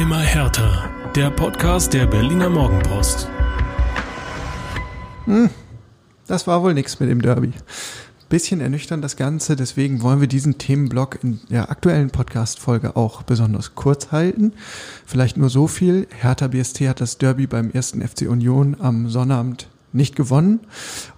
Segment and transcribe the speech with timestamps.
[0.00, 0.88] Immer härter.
[1.14, 3.28] Der Podcast der Berliner Morgenpost.
[6.26, 7.52] Das war wohl nichts mit dem Derby.
[8.30, 13.74] Bisschen ernüchternd das Ganze, deswegen wollen wir diesen Themenblock in der aktuellen Podcast-Folge auch besonders
[13.74, 14.54] kurz halten.
[15.04, 16.08] Vielleicht nur so viel.
[16.18, 20.60] Hertha BST hat das Derby beim ersten FC Union am Sonnabend nicht gewonnen.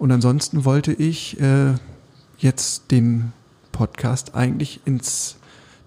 [0.00, 1.74] Und ansonsten wollte ich äh,
[2.36, 3.32] jetzt den
[3.70, 5.36] Podcast eigentlich ins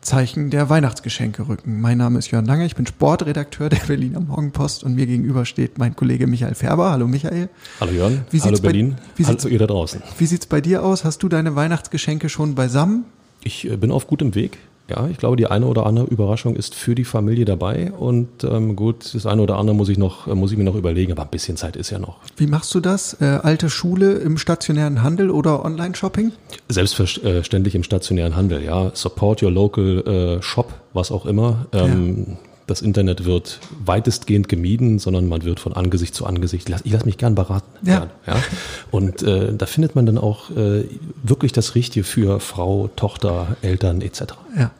[0.05, 1.81] Zeichen der Weihnachtsgeschenke rücken.
[1.81, 5.77] Mein Name ist Jörn Lange, ich bin Sportredakteur der Berliner Morgenpost und mir gegenüber steht
[5.79, 6.91] mein Kollege Michael Färber.
[6.91, 7.49] Hallo Michael.
[7.79, 10.01] Hallo Jörn, Wie hallo sieht's bei- Berlin, wie hallo ihr da draußen.
[10.19, 11.03] Wie sieht's bei dir aus?
[11.05, 13.05] Hast du deine Weihnachtsgeschenke schon beisammen?
[13.43, 14.59] Ich äh, bin auf gutem Weg.
[14.87, 18.75] Ja, ich glaube, die eine oder andere Überraschung ist für die Familie dabei und ähm,
[18.75, 21.23] gut, das eine oder andere muss ich noch, äh, muss ich mir noch überlegen, aber
[21.23, 22.17] ein bisschen Zeit ist ja noch.
[22.37, 23.19] Wie machst du das?
[23.19, 26.33] Äh, alte Schule im stationären Handel oder Online-Shopping?
[26.69, 28.91] Selbstverständlich im stationären Handel, ja.
[28.93, 31.65] Support your local äh, shop, was auch immer.
[31.73, 36.63] Ähm, Das Internet wird weitestgehend gemieden, sondern man wird von Angesicht zu Angesicht.
[36.67, 37.67] Ich lasse lass mich gern beraten.
[37.87, 37.99] Ja.
[37.99, 38.43] Gern, ja.
[38.89, 40.85] Und äh, da findet man dann auch äh,
[41.23, 44.21] wirklich das Richtige für Frau, Tochter, Eltern etc.
[44.57, 44.71] Ja.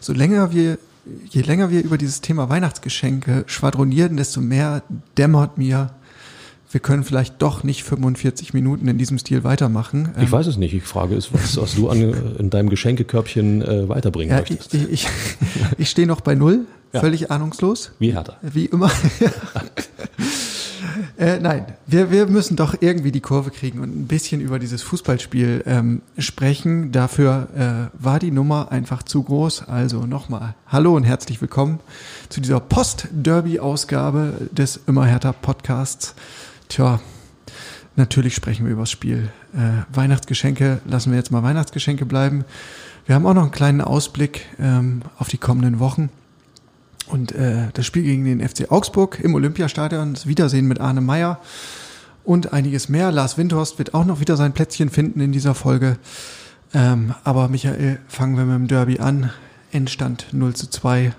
[0.00, 0.78] So länger wir,
[1.30, 4.82] je länger wir über dieses Thema Weihnachtsgeschenke schwadronieren, desto mehr
[5.16, 5.90] dämmert mir,
[6.70, 10.10] wir können vielleicht doch nicht 45 Minuten in diesem Stil weitermachen.
[10.20, 10.74] Ich weiß es nicht.
[10.74, 14.74] Ich frage es, was, was du an, in deinem Geschenkekörbchen äh, weiterbringen Ja, möchtest.
[14.74, 15.06] ich, ich,
[15.78, 17.00] ich stehe noch bei Null, Ja.
[17.00, 17.92] völlig ahnungslos.
[17.98, 18.36] Wie härter.
[18.40, 18.90] Wie immer.
[21.18, 24.82] äh, nein, wir, wir müssen doch irgendwie die Kurve kriegen und ein bisschen über dieses
[24.82, 26.90] Fußballspiel ähm, sprechen.
[26.90, 29.68] Dafür äh, war die Nummer einfach zu groß.
[29.68, 31.80] Also nochmal Hallo und herzlich willkommen
[32.30, 36.14] zu dieser Post-Derby-Ausgabe des Immer härter Podcasts.
[36.68, 37.00] Tja,
[37.96, 39.30] natürlich sprechen wir über das Spiel.
[39.54, 42.44] Äh, Weihnachtsgeschenke, lassen wir jetzt mal Weihnachtsgeschenke bleiben.
[43.04, 46.10] Wir haben auch noch einen kleinen Ausblick ähm, auf die kommenden Wochen.
[47.08, 51.40] Und äh, das Spiel gegen den FC Augsburg im Olympiastadion, das Wiedersehen mit Arne Meyer
[52.24, 53.10] und einiges mehr.
[53.10, 55.98] Lars Windhorst wird auch noch wieder sein Plätzchen finden in dieser Folge.
[56.74, 59.30] Ähm, aber Michael, fangen wir mit dem Derby an.
[59.72, 61.12] Endstand 0 zu 2,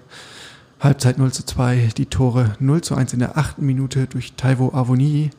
[0.80, 4.74] Halbzeit 0 zu 2, die Tore 0 zu 1 in der achten Minute durch Taivo
[4.74, 5.32] Avoni,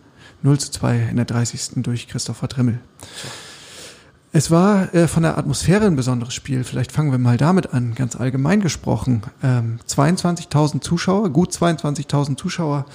[0.43, 1.83] 0 zu 2 in der 30.
[1.83, 2.81] durch Christopher Trimmel.
[4.33, 6.63] Es war äh, von der Atmosphäre ein besonderes Spiel.
[6.63, 9.23] Vielleicht fangen wir mal damit an, ganz allgemein gesprochen.
[9.43, 12.87] Ähm, 22.000 Zuschauer, gut 22.000 Zuschauer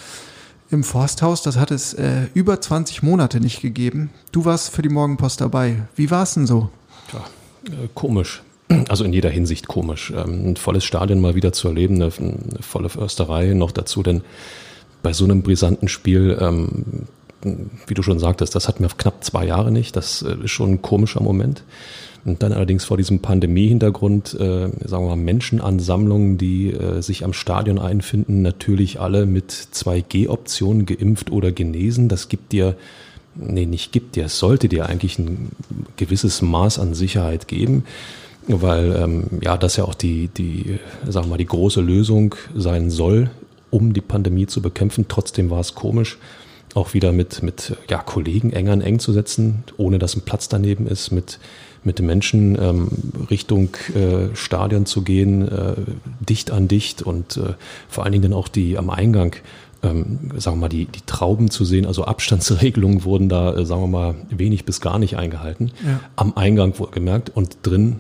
[0.72, 1.42] im Forsthaus.
[1.42, 4.12] Das hat es äh, über 20 Monate nicht gegeben.
[4.32, 5.84] Du warst für die Morgenpost dabei.
[5.96, 6.70] Wie war es denn so?
[7.10, 7.26] Tja,
[7.66, 8.42] äh, komisch.
[8.90, 10.12] Also in jeder Hinsicht komisch.
[10.16, 14.22] Ähm, ein volles Stadion mal wieder zu erleben, eine, eine volle Försterei noch dazu, denn
[15.04, 17.08] bei so einem brisanten Spiel, ähm,
[17.88, 19.96] wie du schon sagtest, das hatten wir knapp zwei Jahre nicht.
[19.96, 21.64] Das äh, ist schon ein komischer Moment.
[22.26, 27.34] Und dann allerdings vor diesem Pandemie-Hintergrund, äh, sagen wir mal, Menschenansammlungen, die äh, sich am
[27.34, 32.10] Stadion einfinden, natürlich alle mit 2G-Optionen geimpft oder genesen.
[32.10, 32.76] Das gibt dir,
[33.36, 35.50] nee, nicht gibt dir, es sollte dir eigentlich ein
[35.98, 37.84] gewisses Maß an Sicherheit geben,
[38.48, 42.90] weil ähm, ja das ja auch die, die, sagen wir mal, die große Lösung sein
[42.90, 43.30] soll,
[43.70, 45.06] um die Pandemie zu bekämpfen.
[45.08, 46.18] Trotzdem war es komisch,
[46.76, 50.50] auch wieder mit, mit ja, Kollegen eng an eng zu setzen, ohne dass ein Platz
[50.50, 51.40] daneben ist, mit,
[51.84, 52.90] mit den Menschen ähm,
[53.30, 55.76] Richtung äh, Stadion zu gehen, äh,
[56.20, 57.54] dicht an dicht und äh,
[57.88, 59.38] vor allen Dingen dann auch die am Eingang,
[59.84, 63.82] ähm, sagen wir mal, die, die Trauben zu sehen, also Abstandsregelungen wurden da, äh, sagen
[63.82, 65.72] wir mal, wenig bis gar nicht eingehalten.
[65.86, 66.02] Ja.
[66.18, 67.98] Am Eingang wohlgemerkt und drin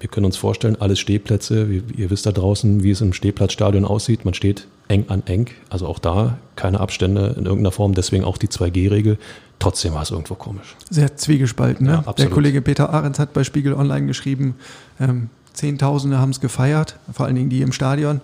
[0.00, 1.66] wir können uns vorstellen, alles Stehplätze.
[1.96, 4.26] Ihr wisst da draußen, wie es im Stehplatzstadion aussieht.
[4.26, 5.46] Man steht eng an eng.
[5.70, 7.94] Also auch da keine Abstände in irgendeiner Form.
[7.94, 9.18] Deswegen auch die 2G-Regel.
[9.58, 10.76] Trotzdem war es irgendwo komisch.
[10.90, 11.86] Sehr zwiegespalten.
[11.86, 12.02] Ne?
[12.04, 12.28] Ja, Der.
[12.28, 14.56] Kollege Peter Ahrens hat bei Spiegel Online geschrieben,
[15.00, 18.20] ähm, Zehntausende haben es gefeiert, vor allen Dingen die im Stadion.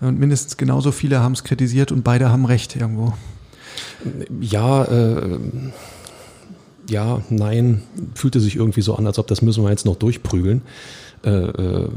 [0.00, 3.12] Und mindestens genauso viele haben es kritisiert und beide haben recht irgendwo.
[4.40, 5.38] Ja, äh,
[6.88, 7.82] ja, nein.
[8.14, 10.62] Fühlte sich irgendwie so an, als ob das müssen wir jetzt noch durchprügeln.
[11.22, 11.88] Äh, äh,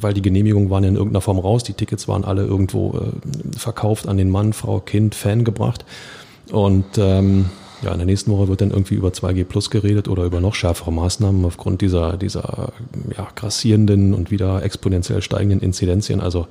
[0.00, 4.06] weil die Genehmigungen waren in irgendeiner Form raus, die Tickets waren alle irgendwo äh, verkauft
[4.06, 5.86] an den Mann, Frau, Kind, Fan gebracht.
[6.50, 7.46] Und ähm,
[7.80, 10.54] ja, in der nächsten Woche wird dann irgendwie über 2G Plus geredet oder über noch
[10.54, 12.72] schärfere Maßnahmen aufgrund dieser, dieser
[13.16, 16.20] ja, grassierenden und wieder exponentiell steigenden Inzidenzien.
[16.20, 16.46] Also,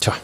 [0.00, 0.14] tja,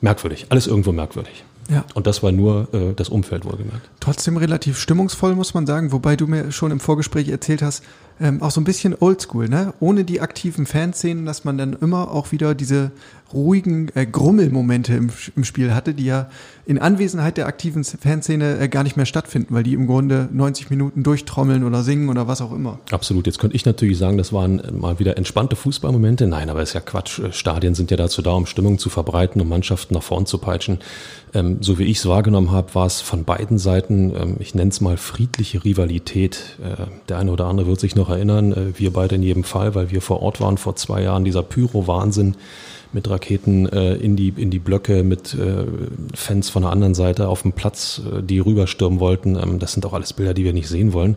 [0.00, 0.46] merkwürdig.
[0.48, 1.44] Alles irgendwo merkwürdig.
[1.68, 1.84] Ja.
[1.94, 3.90] Und das war nur äh, das Umfeld wohlgemerkt.
[4.00, 7.84] Trotzdem relativ stimmungsvoll, muss man sagen, wobei du mir schon im Vorgespräch erzählt hast,
[8.20, 9.74] ähm, auch so ein bisschen oldschool, ne?
[9.78, 12.90] Ohne die aktiven Fanszenen, dass man dann immer auch wieder diese
[13.32, 16.28] ruhigen äh, Grummelmomente im, im Spiel hatte, die ja
[16.64, 20.70] in Anwesenheit der aktiven Fanszene äh, gar nicht mehr stattfinden, weil die im Grunde 90
[20.70, 22.78] Minuten durchtrommeln oder singen oder was auch immer.
[22.90, 23.26] Absolut.
[23.26, 26.26] Jetzt könnte ich natürlich sagen, das waren äh, mal wieder entspannte Fußballmomente.
[26.26, 27.18] Nein, aber ist ja Quatsch.
[27.18, 30.38] Äh, Stadien sind ja dazu da, um Stimmung zu verbreiten, um Mannschaften nach vorn zu
[30.38, 30.78] peitschen.
[31.34, 34.70] Ähm, so wie ich es wahrgenommen habe, war es von beiden Seiten, ähm, ich nenne
[34.70, 36.58] es mal friedliche Rivalität.
[36.62, 39.74] Äh, der eine oder andere wird sich noch erinnern, äh, wir beide in jedem Fall,
[39.74, 42.36] weil wir vor Ort waren vor zwei Jahren, dieser Pyro-Wahnsinn
[42.92, 45.66] mit Raketen äh, in, die, in die Blöcke, mit äh,
[46.14, 49.36] Fans von der anderen Seite auf dem Platz, äh, die rüberstürmen wollten.
[49.36, 51.16] Ähm, das sind auch alles Bilder, die wir nicht sehen wollen.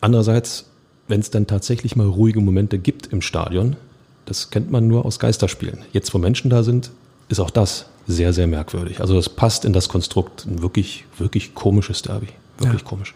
[0.00, 0.66] Andererseits,
[1.08, 3.76] wenn es dann tatsächlich mal ruhige Momente gibt im Stadion,
[4.26, 5.78] das kennt man nur aus Geisterspielen.
[5.92, 6.90] Jetzt, wo Menschen da sind,
[7.28, 9.00] ist auch das sehr, sehr merkwürdig.
[9.00, 12.28] Also das passt in das Konstrukt ein wirklich, wirklich komisches Derby.
[12.58, 12.88] Wirklich ja.
[12.88, 13.14] komisch.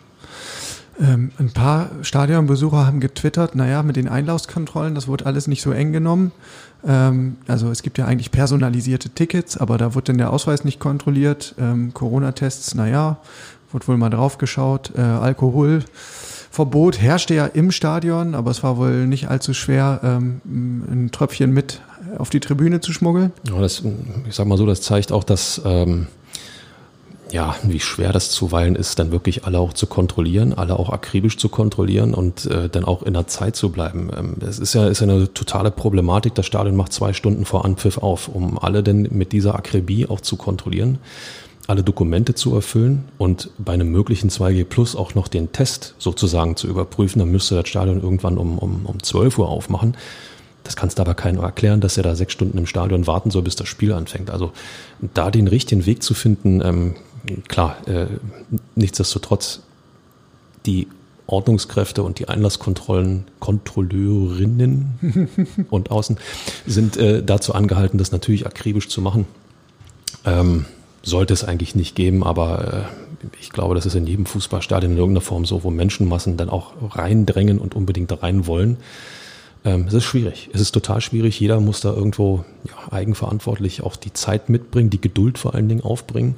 [1.00, 5.72] Ähm, ein paar Stadionbesucher haben getwittert, naja, mit den Einlaufskontrollen, das wurde alles nicht so
[5.72, 6.32] eng genommen.
[6.86, 10.80] Ähm, also es gibt ja eigentlich personalisierte Tickets, aber da wird dann der Ausweis nicht
[10.80, 11.54] kontrolliert.
[11.58, 13.18] Ähm, Corona-Tests, naja,
[13.70, 14.92] wurde wohl mal drauf geschaut.
[14.96, 21.10] Äh, Alkoholverbot herrschte ja im Stadion, aber es war wohl nicht allzu schwer, ähm, ein
[21.12, 21.80] Tröpfchen mit
[22.18, 23.32] auf die Tribüne zu schmuggeln.
[23.48, 23.82] Ja, das,
[24.28, 26.08] ich sag mal so, das zeigt auch, dass ähm,
[27.32, 31.38] ja, wie schwer das zuweilen ist, dann wirklich alle auch zu kontrollieren, alle auch akribisch
[31.38, 34.10] zu kontrollieren und äh, dann auch in der Zeit zu bleiben.
[34.16, 36.34] Ähm, es ist ja, ist ja eine totale Problematik.
[36.34, 40.20] Das Stadion macht zwei Stunden vor Anpfiff auf, um alle denn mit dieser Akribie auch
[40.20, 40.98] zu kontrollieren,
[41.66, 46.56] alle Dokumente zu erfüllen und bei einem möglichen 2G Plus auch noch den Test sozusagen
[46.56, 47.18] zu überprüfen.
[47.20, 49.96] Dann müsste das Stadion irgendwann um, um, um 12 Uhr aufmachen.
[50.64, 53.42] Das kannst du aber keinem erklären, dass er da sechs Stunden im Stadion warten soll,
[53.42, 54.30] bis das Spiel anfängt.
[54.30, 54.52] Also
[55.14, 56.94] da den richtigen Weg zu finden, ähm,
[57.48, 58.06] klar, äh,
[58.74, 59.60] nichtsdestotrotz
[60.66, 60.88] die
[61.26, 66.18] Ordnungskräfte und die Einlasskontrollen, Kontrolleurinnen und Außen
[66.66, 69.26] sind äh, dazu angehalten, das natürlich akribisch zu machen.
[70.24, 70.66] Ähm,
[71.02, 72.88] sollte es eigentlich nicht geben, aber
[73.22, 76.48] äh, ich glaube, das ist in jedem Fußballstadion in irgendeiner Form so, wo Menschenmassen dann
[76.48, 78.76] auch reindrängen und unbedingt rein wollen.
[79.64, 80.50] Ähm, es ist schwierig.
[80.52, 81.38] Es ist total schwierig.
[81.38, 85.82] Jeder muss da irgendwo ja, eigenverantwortlich auch die Zeit mitbringen, die Geduld vor allen Dingen
[85.82, 86.36] aufbringen.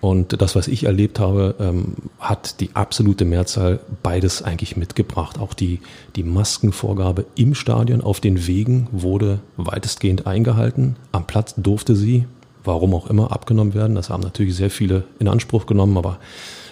[0.00, 5.38] Und das, was ich erlebt habe, ähm, hat die absolute Mehrzahl beides eigentlich mitgebracht.
[5.38, 5.80] Auch die,
[6.16, 10.96] die Maskenvorgabe im Stadion auf den Wegen wurde weitestgehend eingehalten.
[11.12, 12.24] Am Platz durfte sie,
[12.64, 13.94] warum auch immer, abgenommen werden.
[13.94, 16.18] Das haben natürlich sehr viele in Anspruch genommen, aber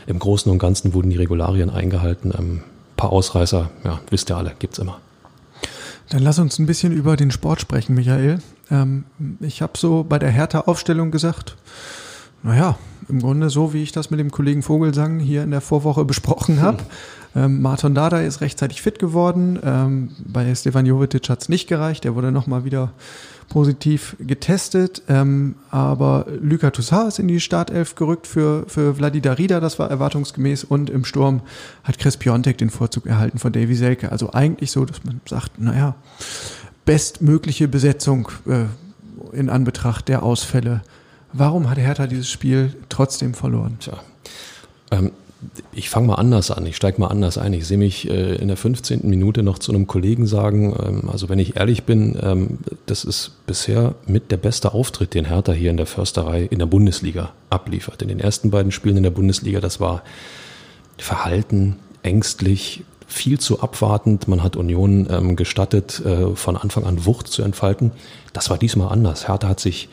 [0.06, 2.32] im Großen und Ganzen wurden die Regularien eingehalten.
[2.32, 2.62] Ein ähm,
[2.96, 5.00] paar Ausreißer, ja, wisst ihr alle, gibt's immer.
[6.08, 8.38] Dann lass uns ein bisschen über den Sport sprechen, Michael.
[8.70, 9.04] Ähm,
[9.40, 11.56] ich habe so bei der Hertha-Aufstellung gesagt,
[12.42, 16.04] naja, im Grunde so, wie ich das mit dem Kollegen Vogelsang hier in der Vorwoche
[16.04, 16.78] besprochen habe.
[16.78, 16.86] Hm.
[17.36, 19.58] Ähm, Martin Dada ist rechtzeitig fit geworden.
[19.62, 22.04] Ähm, bei Stefan Jovetic hat es nicht gereicht.
[22.04, 22.92] Er wurde nochmal wieder
[23.48, 25.02] positiv getestet.
[25.08, 29.60] Ähm, aber Luka Toussaint ist in die Startelf gerückt für, für Vladi Darida.
[29.60, 30.64] Das war erwartungsgemäß.
[30.64, 31.42] Und im Sturm
[31.84, 34.10] hat Chris Piontek den Vorzug erhalten von Davy Selke.
[34.12, 35.94] Also eigentlich so, dass man sagt, naja,
[36.84, 38.64] bestmögliche Besetzung äh,
[39.36, 40.82] in Anbetracht der Ausfälle
[41.32, 43.76] Warum hat Hertha dieses Spiel trotzdem verloren?
[43.80, 43.98] Tja.
[44.90, 45.12] Ähm,
[45.72, 47.52] ich fange mal anders an, ich steige mal anders ein.
[47.52, 49.08] Ich sehe mich äh, in der 15.
[49.08, 53.32] Minute noch zu einem Kollegen sagen, ähm, also wenn ich ehrlich bin, ähm, das ist
[53.46, 58.02] bisher mit der beste Auftritt, den Hertha hier in der Försterei in der Bundesliga abliefert.
[58.02, 60.02] In den ersten beiden Spielen in der Bundesliga, das war
[60.96, 64.28] verhalten, ängstlich, viel zu abwartend.
[64.28, 67.92] Man hat Union ähm, gestattet, äh, von Anfang an Wucht zu entfalten.
[68.32, 69.28] Das war diesmal anders.
[69.28, 69.88] Hertha hat sich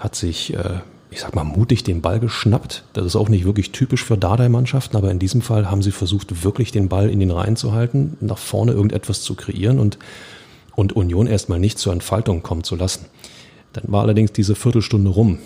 [0.00, 2.84] hat sich, äh, ich sag mal, mutig den Ball geschnappt.
[2.92, 6.44] Das ist auch nicht wirklich typisch für Dardai-Mannschaften, aber in diesem Fall haben sie versucht,
[6.44, 9.98] wirklich den Ball in den Reihen zu halten, nach vorne irgendetwas zu kreieren und,
[10.74, 13.06] und Union erstmal nicht zur Entfaltung kommen zu lassen.
[13.72, 15.38] Dann war allerdings diese Viertelstunde rum.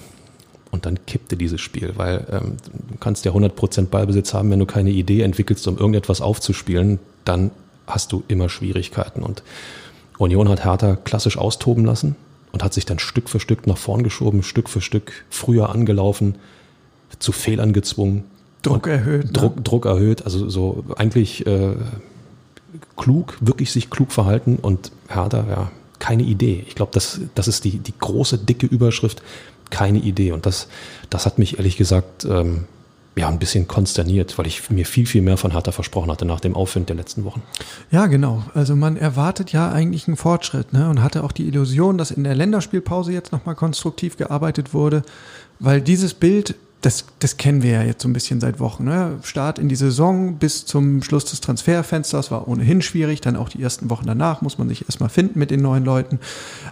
[0.71, 4.66] Und dann kippte dieses Spiel, weil ähm, du kannst ja 100% Ballbesitz haben, wenn du
[4.66, 7.50] keine Idee entwickelst, um irgendetwas aufzuspielen, dann
[7.88, 9.23] hast du immer Schwierigkeiten.
[9.23, 9.42] Und
[10.19, 12.14] Union hat Hertha klassisch austoben lassen,
[12.52, 16.37] und hat sich dann Stück für Stück nach vorn geschoben, Stück für Stück früher angelaufen,
[17.19, 18.25] zu Fehlern gezwungen.
[18.62, 19.26] Druck erhöht.
[19.26, 19.33] Ne?
[19.33, 21.75] Druck, Druck erhöht, also so eigentlich äh,
[22.97, 26.64] klug, wirklich sich klug verhalten und Hertha, ja, keine Idee.
[26.69, 29.23] Ich glaube, das, das ist die, die große, dicke Überschrift,
[29.71, 30.33] keine Idee.
[30.33, 30.69] Und das,
[31.09, 32.64] das hat mich ehrlich gesagt ähm,
[33.17, 36.40] ja, ein bisschen konsterniert, weil ich mir viel, viel mehr von Hertha versprochen hatte nach
[36.40, 37.43] dem Aufwind der letzten Wochen.
[37.90, 38.45] Ja, genau.
[38.55, 40.88] Also man erwartet ja eigentlich einen Fortschritt ne?
[40.88, 45.02] und hatte auch die Illusion, dass in der Länderspielpause jetzt nochmal konstruktiv gearbeitet wurde,
[45.59, 48.85] weil dieses Bild das, das kennen wir ja jetzt so ein bisschen seit Wochen.
[48.85, 49.19] Ne?
[49.23, 53.21] Start in die Saison bis zum Schluss des Transferfensters war ohnehin schwierig.
[53.21, 56.21] Dann auch die ersten Wochen danach muss man sich erstmal finden mit den neuen Leuten.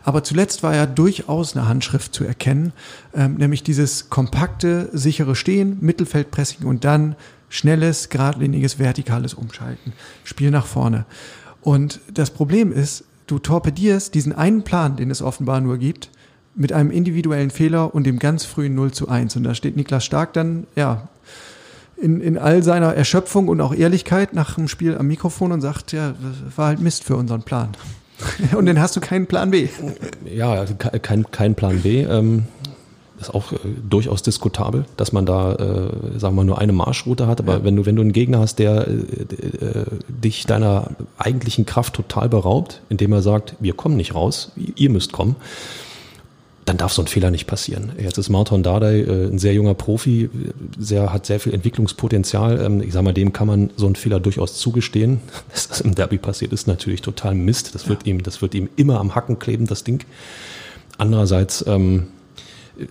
[0.05, 2.73] Aber zuletzt war ja durchaus eine Handschrift zu erkennen,
[3.15, 7.15] ähm, nämlich dieses kompakte, sichere Stehen, Mittelfeldpressing und dann
[7.51, 9.93] schnelles, geradliniges, vertikales Umschalten.
[10.25, 11.05] Spiel nach vorne.
[11.61, 16.11] Und das Problem ist, du torpedierst diesen einen Plan, den es offenbar nur gibt,
[16.59, 19.37] mit einem individuellen Fehler und dem ganz frühen 0 zu 1.
[19.37, 21.09] Und da steht Niklas Stark dann, ja,
[21.97, 25.93] in, in all seiner Erschöpfung und auch Ehrlichkeit nach dem Spiel am Mikrofon und sagt,
[25.93, 27.71] ja, das war halt Mist für unseren Plan.
[28.57, 29.69] und dann hast du keinen Plan B.
[30.25, 32.03] Ja, also kein, kein Plan B.
[32.03, 32.45] Ähm,
[33.21, 33.57] ist auch äh,
[33.89, 37.41] durchaus diskutabel, dass man da, äh, sagen wir mal, nur eine Marschroute hat.
[37.41, 37.65] Aber ja.
[37.65, 42.29] wenn du, wenn du einen Gegner hast, der äh, äh, dich deiner eigentlichen Kraft total
[42.29, 45.37] beraubt, indem er sagt, wir kommen nicht raus, ihr müsst kommen,
[46.69, 47.93] dann darf so ein Fehler nicht passieren.
[47.99, 50.29] Jetzt ist Martin Dardai äh, ein sehr junger Profi,
[50.79, 52.61] sehr, hat sehr viel Entwicklungspotenzial.
[52.61, 55.21] Ähm, ich sage mal, dem kann man so einen Fehler durchaus zugestehen.
[55.53, 57.75] Dass das im Derby passiert ist, natürlich total Mist.
[57.75, 60.05] Das wird ihm, das wird ihm immer am Hacken kleben, das Ding.
[60.99, 62.09] Andererseits, ähm,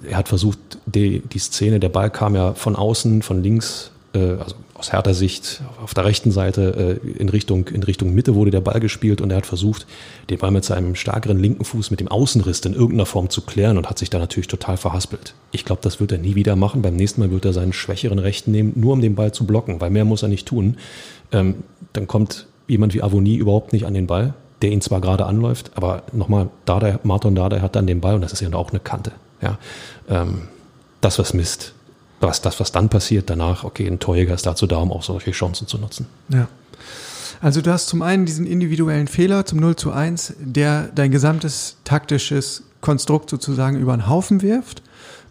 [0.10, 0.58] er hat versucht,
[0.88, 5.14] die, die Szene, der Ball kam ja von außen, von links, äh, also aus härter
[5.14, 9.22] Sicht auf der rechten Seite äh, in, Richtung, in Richtung Mitte wurde der Ball gespielt
[9.22, 9.88] und er hat versucht,
[10.30, 13.78] den Ball mit seinem stärkeren linken Fuß mit dem Außenriss in irgendeiner Form zu klären
[13.78, 15.34] und hat sich da natürlich total verhaspelt.
[15.52, 16.82] Ich glaube, das wird er nie wieder machen.
[16.82, 19.82] Beim nächsten Mal wird er seinen schwächeren Rechten nehmen, nur um den Ball zu blocken,
[19.82, 20.78] weil mehr muss er nicht tun.
[21.32, 21.56] Ähm,
[21.94, 25.72] dann kommt jemand wie Avonie überhaupt nicht an den Ball, der ihn zwar gerade anläuft,
[25.76, 28.80] aber nochmal, Dardai, Martin Dardai hat dann den Ball und das ist ja auch eine
[28.80, 29.12] Kante.
[29.42, 29.58] Ja,
[30.10, 30.50] ähm,
[31.02, 31.74] das was Mist
[32.20, 35.32] was das, was dann passiert, danach, okay, ein Torjäger ist dazu da, um auch solche
[35.32, 36.08] Chancen zu nutzen.
[36.30, 36.48] Ja.
[37.42, 41.78] Also du hast zum einen diesen individuellen Fehler zum 0 zu 1, der dein gesamtes
[41.84, 44.82] taktisches Konstrukt sozusagen über den Haufen wirft.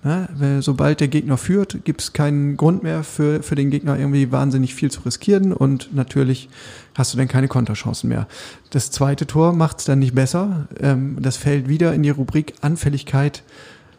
[0.05, 0.29] Ne?
[0.37, 4.31] Weil sobald der Gegner führt, gibt es keinen Grund mehr für, für den Gegner irgendwie
[4.31, 6.49] wahnsinnig viel zu riskieren und natürlich
[6.95, 8.29] hast du dann keine Konterchancen mehr.
[8.71, 10.69] Das zweite Tor macht es dann nicht besser.
[10.81, 13.43] Ähm, das fällt wieder in die Rubrik Anfälligkeit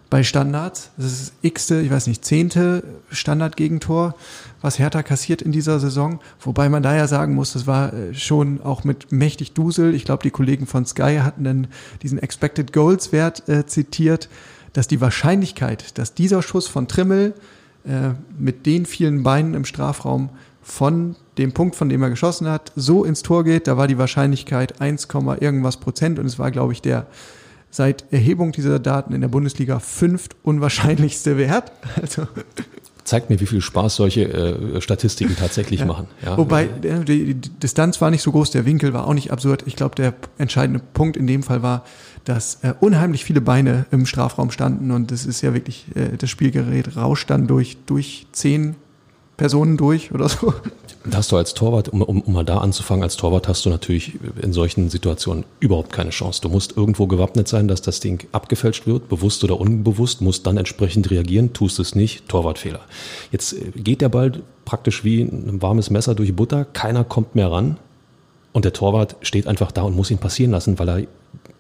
[0.10, 0.92] bei Standards.
[0.98, 4.16] Das ist das x-te, ich weiß nicht, zehnte Standardgegentor,
[4.62, 6.20] was Hertha kassiert in dieser Saison.
[6.40, 9.94] Wobei man da ja sagen muss, das war äh, schon auch mit mächtig Dusel.
[9.94, 11.68] Ich glaube, die Kollegen von Sky hatten dann
[12.02, 14.30] diesen Expected Goals Wert äh, zitiert,
[14.74, 17.34] dass die Wahrscheinlichkeit, dass dieser Schuss von Trimmel
[17.86, 20.30] äh, mit den vielen Beinen im Strafraum
[20.62, 23.98] von dem Punkt, von dem er geschossen hat, so ins Tor geht, da war die
[23.98, 25.08] Wahrscheinlichkeit 1,
[25.40, 27.08] irgendwas Prozent und es war, glaube ich, der
[27.70, 31.72] seit Erhebung dieser Daten in der Bundesliga fünft unwahrscheinlichste Wert.
[32.02, 32.28] Also
[33.08, 35.86] zeigt mir, wie viel Spaß solche äh, Statistiken tatsächlich ja.
[35.86, 36.08] machen.
[36.24, 36.38] Ja.
[36.38, 39.64] Wobei äh, die, die, Distanz war nicht so groß, der Winkel war auch nicht absurd.
[39.66, 41.84] Ich glaube, der entscheidende Punkt in dem Fall war,
[42.26, 46.30] dass äh, unheimlich viele Beine im Strafraum standen und das ist ja wirklich, äh, das
[46.30, 48.76] Spielgerät rauscht dann durch, durch zehn
[49.38, 50.54] Personen durch oder so.
[51.06, 53.70] Da hast du als Torwart, um, um, um mal da anzufangen, als Torwart hast du
[53.70, 56.42] natürlich in solchen Situationen überhaupt keine Chance.
[56.42, 60.58] Du musst irgendwo gewappnet sein, dass das Ding abgefälscht wird, bewusst oder unbewusst, musst dann
[60.58, 62.82] entsprechend reagieren, tust es nicht, Torwartfehler.
[63.32, 64.34] Jetzt äh, geht der Ball
[64.66, 67.78] praktisch wie ein warmes Messer durch Butter, keiner kommt mehr ran
[68.52, 71.08] und der Torwart steht einfach da und muss ihn passieren lassen, weil er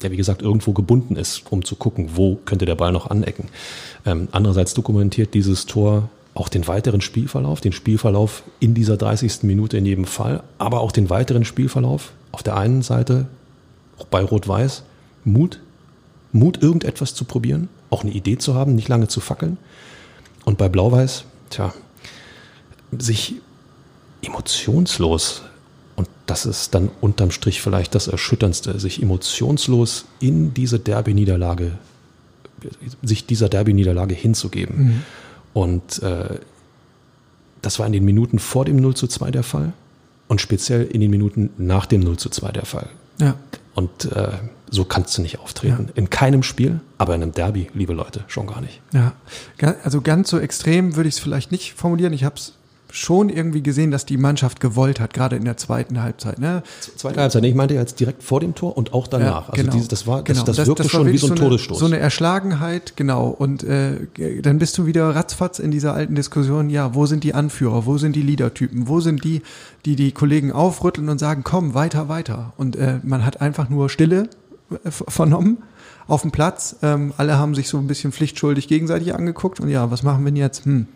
[0.04, 3.50] ja, wie gesagt, irgendwo gebunden ist, um zu gucken, wo könnte der Ball noch anecken.
[4.06, 9.44] Ähm, andererseits dokumentiert dieses Tor auch den weiteren Spielverlauf, den Spielverlauf in dieser 30.
[9.44, 12.12] Minute in jedem Fall, aber auch den weiteren Spielverlauf.
[12.32, 13.26] Auf der einen Seite,
[14.12, 14.84] bei Rot-Weiß,
[15.24, 15.60] Mut,
[16.32, 19.58] Mut, irgendetwas zu probieren, auch eine Idee zu haben, nicht lange zu fackeln.
[20.46, 21.74] Und bei Blau-Weiß, tja,
[22.98, 23.36] sich
[24.22, 25.42] emotionslos,
[25.96, 31.72] und das ist dann unterm Strich vielleicht das Erschütterndste, sich emotionslos in diese Derby-Niederlage,
[33.02, 34.78] sich dieser Derby-Niederlage hinzugeben.
[34.78, 35.04] Mhm
[35.58, 36.38] und äh,
[37.64, 39.74] das war in den Minuten vor dem 0 zu 2 der Fall
[40.28, 42.88] und speziell in den Minuten nach dem 0 zu 2 der Fall.
[43.20, 43.34] Ja.
[43.74, 44.34] Und äh,
[44.70, 45.86] so kannst du nicht auftreten.
[45.88, 45.94] Ja.
[45.96, 48.82] In keinem Spiel, aber in einem Derby, liebe Leute, schon gar nicht.
[49.60, 52.14] Ja, also ganz so extrem würde ich es vielleicht nicht formulieren.
[52.14, 52.54] Ich habe es
[52.92, 56.40] schon irgendwie gesehen, dass die Mannschaft gewollt hat, gerade in der zweiten Halbzeit.
[56.40, 56.64] Ne?
[56.96, 59.50] Zweite Halbzeit, ich meinte jetzt direkt vor dem Tor und auch danach.
[59.50, 60.44] Ja, genau, also diese, das war, genau.
[60.44, 61.80] das, das wirkte das, schon wie so ein Todesstoß.
[61.80, 63.28] so eine Erschlagenheit, genau.
[63.28, 64.08] Und äh,
[64.42, 67.98] dann bist du wieder ratzfatz in dieser alten Diskussion, ja, wo sind die Anführer, wo
[67.98, 69.42] sind die Leadertypen, wo sind die,
[69.86, 72.54] die die Kollegen aufrütteln und sagen, komm, weiter, weiter.
[72.58, 74.30] Und äh, man hat einfach nur Stille
[74.72, 75.58] äh, vernommen
[76.08, 76.78] auf dem Platz.
[76.82, 80.32] Ähm, alle haben sich so ein bisschen pflichtschuldig gegenseitig angeguckt und ja, was machen wir
[80.32, 80.66] denn jetzt?
[80.66, 80.88] Hm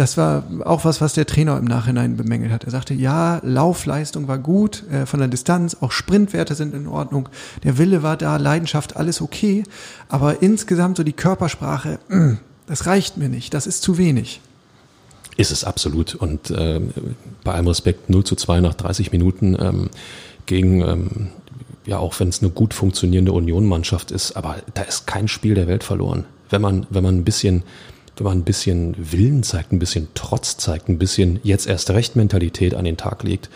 [0.00, 2.64] das war auch was, was der Trainer im Nachhinein bemängelt hat.
[2.64, 7.28] Er sagte, ja, Laufleistung war gut, äh, von der Distanz, auch Sprintwerte sind in Ordnung,
[7.64, 9.62] der Wille war da, Leidenschaft, alles okay,
[10.08, 14.40] aber insgesamt so die Körpersprache, mh, mm, Das reicht mir nicht, das ist zu wenig.
[15.36, 16.14] Ist es absolut.
[16.14, 16.80] Und äh,
[17.44, 19.90] bei allem Respekt 0 zu 2 nach 30 Minuten ähm,
[20.46, 21.28] gegen, ähm,
[21.84, 25.66] ja, auch wenn es eine gut funktionierende Union-Mannschaft ist, aber da ist kein Spiel der
[25.66, 26.24] Welt verloren.
[26.48, 27.64] Wenn man, wenn man ein bisschen,
[28.20, 32.16] wenn man ein bisschen Willen zeigt, ein bisschen Trotz zeigt, ein bisschen jetzt erst recht
[32.16, 33.48] Mentalität an den Tag legt.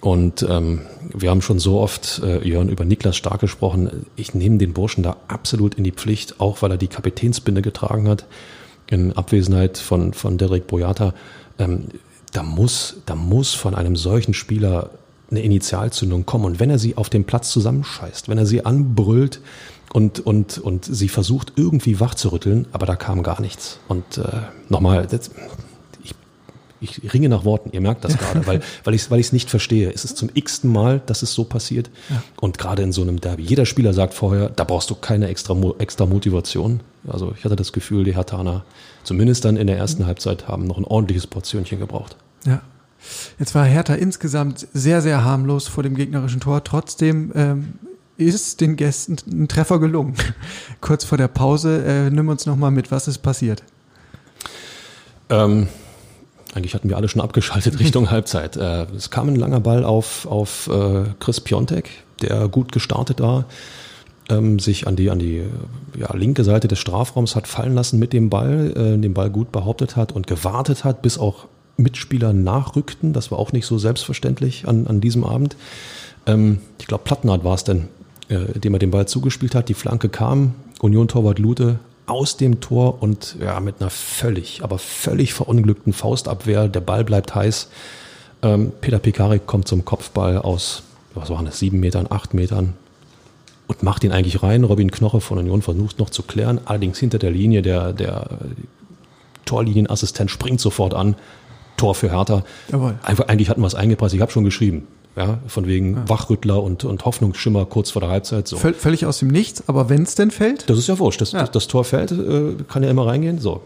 [0.00, 0.82] Und ähm,
[1.12, 4.06] wir haben schon so oft, äh, Jörn, über Niklas Stark gesprochen.
[4.14, 8.08] Ich nehme den Burschen da absolut in die Pflicht, auch weil er die Kapitänsbinde getragen
[8.08, 8.26] hat
[8.86, 11.12] in Abwesenheit von, von Derek Boyata,
[11.58, 11.86] ähm,
[12.32, 14.90] da, muss, da muss von einem solchen Spieler
[15.30, 16.44] eine Initialzündung kommen.
[16.44, 19.40] Und wenn er sie auf dem Platz zusammenscheißt, wenn er sie anbrüllt
[19.92, 23.78] und, und, und sie versucht irgendwie wach zu rütteln, aber da kam gar nichts.
[23.88, 25.30] Und äh, nochmal, das,
[26.80, 29.90] ich ringe nach Worten, ihr merkt das gerade, weil, weil ich es weil nicht verstehe.
[29.92, 31.90] Es ist zum x-ten Mal, dass es so passiert.
[32.10, 32.22] Ja.
[32.40, 33.42] Und gerade in so einem Derby.
[33.42, 36.80] Jeder Spieler sagt vorher, da brauchst du keine extra, extra Motivation.
[37.06, 38.64] Also ich hatte das Gefühl, die Hertaner,
[39.04, 40.06] zumindest dann in der ersten mhm.
[40.06, 42.16] Halbzeit, haben noch ein ordentliches Portionchen gebraucht.
[42.44, 42.62] Ja.
[43.38, 46.64] Jetzt war Hertha insgesamt sehr, sehr harmlos vor dem gegnerischen Tor.
[46.64, 47.74] Trotzdem ähm,
[48.16, 50.14] ist den Gästen ein Treffer gelungen.
[50.80, 53.62] Kurz vor der Pause, äh, nimm uns nochmal mit, was ist passiert?
[55.28, 55.68] Ähm,
[56.54, 58.56] eigentlich hatten wir alle schon abgeschaltet Richtung Halbzeit.
[58.56, 61.90] Äh, es kam ein langer Ball auf, auf äh, Chris Piontek,
[62.22, 63.44] der gut gestartet war,
[64.30, 65.44] ähm, sich an die, an die
[65.98, 69.52] ja, linke Seite des Strafraums hat fallen lassen mit dem Ball, äh, den Ball gut
[69.52, 71.46] behauptet hat und gewartet hat, bis auch
[71.76, 73.12] Mitspieler nachrückten.
[73.12, 75.56] Das war auch nicht so selbstverständlich an, an diesem Abend.
[76.26, 77.88] Ähm, ich glaube, Plattenhardt war es denn,
[78.28, 79.68] äh, dem er den Ball zugespielt hat.
[79.68, 85.34] Die Flanke kam, Union-Torwart Lute aus dem Tor und ja, mit einer völlig, aber völlig
[85.34, 86.68] verunglückten Faustabwehr.
[86.68, 87.68] Der Ball bleibt heiß.
[88.42, 90.82] Ähm, Peter Pekarik kommt zum Kopfball aus,
[91.14, 92.74] was waren das, sieben Metern, acht Metern
[93.66, 94.64] und macht ihn eigentlich rein.
[94.64, 97.62] Robin Knoche von Union versucht noch zu klären, allerdings hinter der Linie.
[97.62, 98.28] Der, der
[99.44, 101.16] Torlinienassistent springt sofort an.
[101.76, 102.42] Tor für Hertha.
[102.70, 102.98] Jawohl.
[103.02, 104.14] Einfach, eigentlich hatten wir es eingepasst.
[104.14, 104.86] Ich habe schon geschrieben.
[105.16, 106.08] Ja, von wegen ja.
[106.08, 108.46] Wachrüttler und, und Hoffnungsschimmer kurz vor der Halbzeit.
[108.46, 108.58] So.
[108.58, 110.68] Völlig aus dem Nichts, aber wenn es denn fällt?
[110.68, 111.22] Das ist ja wurscht.
[111.22, 111.40] Das, ja.
[111.40, 113.40] das, das Tor fällt, äh, kann ja immer reingehen.
[113.40, 113.62] So.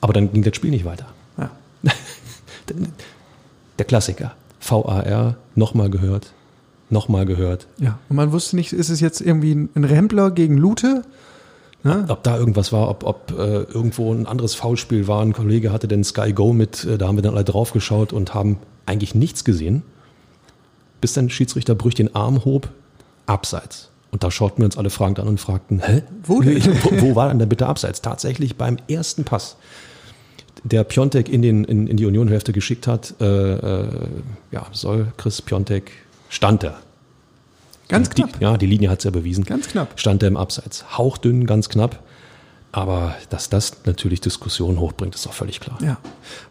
[0.00, 1.06] Aber dann ging das Spiel nicht weiter.
[1.36, 1.50] Ja.
[3.78, 4.34] der Klassiker.
[4.60, 6.32] VAR, nochmal gehört,
[6.88, 7.66] nochmal gehört.
[7.78, 11.02] Ja, und man wusste nicht, ist es jetzt irgendwie ein Rempler gegen Lute?
[11.82, 12.04] Ne?
[12.04, 15.20] Ob, ob, da irgendwas war, ob, ob äh, irgendwo ein anderes Foulspiel war.
[15.20, 18.12] Ein Kollege hatte den Sky Go mit, äh, da haben wir dann alle drauf geschaut
[18.12, 19.82] und haben eigentlich nichts gesehen
[21.02, 22.70] bis dann Schiedsrichter Brüch den Arm hob,
[23.26, 23.90] abseits.
[24.10, 26.02] Und da schauten wir uns alle fragend an und fragten, hä?
[26.22, 28.00] Wo, wo, wo war denn der bitte abseits?
[28.00, 29.56] Tatsächlich beim ersten Pass,
[30.64, 33.88] der Piontek in, den, in, in die Unionhälfte geschickt hat, äh, äh,
[34.52, 35.90] ja, soll Chris Piontek,
[36.28, 36.78] stand er.
[37.88, 38.38] Ganz knapp.
[38.38, 39.44] Die, ja, die Linie hat es ja bewiesen.
[39.44, 39.98] Ganz knapp.
[39.98, 40.96] Stand er im Abseits.
[40.96, 42.02] Hauchdünn, ganz knapp.
[42.70, 45.78] Aber dass das natürlich Diskussionen hochbringt, ist auch völlig klar.
[45.82, 45.98] Ja.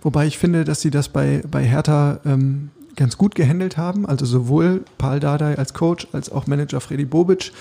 [0.01, 2.69] Wobei ich finde, dass sie das bei, bei Hertha ähm,
[3.01, 4.05] ganz gut gehandelt haben.
[4.05, 7.51] Also sowohl Paul Dardai als Coach als auch Manager Freddy Bobic.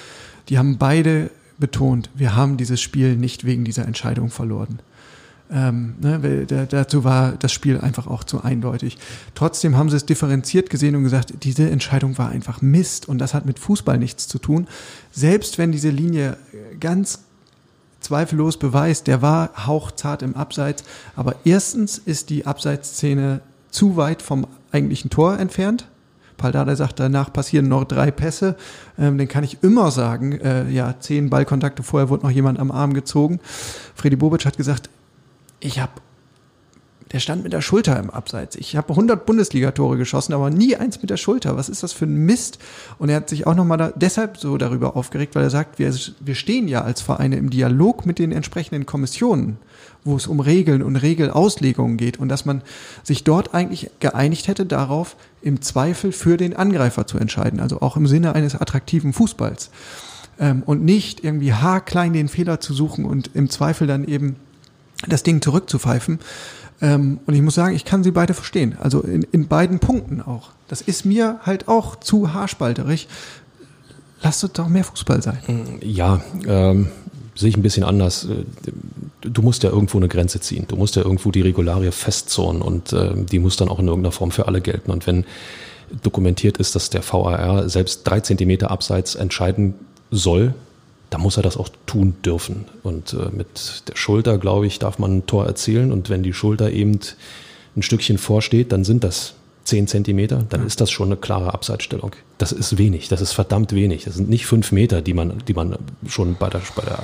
[0.48, 4.80] Die haben beide betont, wir haben dieses Spiel nicht wegen dieser Entscheidung verloren.
[5.50, 8.98] Ähm, ne, dazu war das Spiel einfach auch zu eindeutig.
[9.34, 13.34] Trotzdem haben sie es differenziert gesehen und gesagt, diese Entscheidung war einfach Mist und das
[13.34, 14.68] hat mit Fußball nichts zu tun.
[15.10, 16.36] Selbst wenn diese Linie
[16.78, 17.20] ganz
[18.00, 20.84] zweifellos beweist, der war hauchzart im Abseits,
[21.16, 25.86] aber erstens ist die Abseitsszene zu weit vom eigentlichen Tor entfernt.
[26.36, 28.56] Paldada sagt, danach passieren noch drei Pässe.
[28.98, 32.70] Ähm, dann kann ich immer sagen, äh, ja, zehn Ballkontakte vorher wurde noch jemand am
[32.70, 33.40] Arm gezogen.
[33.94, 34.88] Freddy Bobic hat gesagt,
[35.60, 35.92] ich habe
[37.12, 38.56] der stand mit der Schulter im Abseits.
[38.56, 41.56] Ich habe 100 Bundesligatore geschossen, aber nie eins mit der Schulter.
[41.56, 42.58] Was ist das für ein Mist?
[42.98, 45.92] Und er hat sich auch nochmal da, deshalb so darüber aufgeregt, weil er sagt, wir,
[46.20, 49.58] wir stehen ja als Vereine im Dialog mit den entsprechenden Kommissionen
[50.04, 52.62] wo es um Regeln und Regelauslegungen geht und dass man
[53.02, 57.96] sich dort eigentlich geeinigt hätte darauf, im Zweifel für den Angreifer zu entscheiden, also auch
[57.96, 59.70] im Sinne eines attraktiven Fußballs.
[60.38, 64.36] Ähm, und nicht irgendwie haarklein den Fehler zu suchen und im Zweifel dann eben
[65.08, 66.18] das Ding zurückzupfeifen.
[66.82, 68.76] Ähm, und ich muss sagen, ich kann sie beide verstehen.
[68.80, 70.50] Also in, in beiden Punkten auch.
[70.68, 73.08] Das ist mir halt auch zu haarspalterig.
[74.22, 75.38] Lasst es doch mehr Fußball sein.
[75.82, 76.88] Ja, ähm,
[77.34, 78.24] sehe ich ein bisschen anders.
[78.24, 78.44] Äh,
[79.22, 80.66] du musst ja irgendwo eine Grenze ziehen.
[80.68, 84.12] Du musst ja irgendwo die Regularie festzornen und äh, die muss dann auch in irgendeiner
[84.12, 84.90] Form für alle gelten.
[84.90, 85.24] Und wenn
[86.02, 89.74] dokumentiert ist, dass der VAR selbst drei Zentimeter abseits entscheiden
[90.10, 90.54] soll,
[91.10, 92.66] dann muss er das auch tun dürfen.
[92.82, 95.92] Und äh, mit der Schulter, glaube ich, darf man ein Tor erzielen.
[95.92, 97.00] Und wenn die Schulter eben
[97.76, 102.12] ein Stückchen vorsteht, dann sind das 10 Zentimeter, dann ist das schon eine klare Abseitsstellung.
[102.38, 104.04] Das ist wenig, das ist verdammt wenig.
[104.04, 105.76] Das sind nicht fünf Meter, die man, die man
[106.08, 106.98] schon bei der, bei der,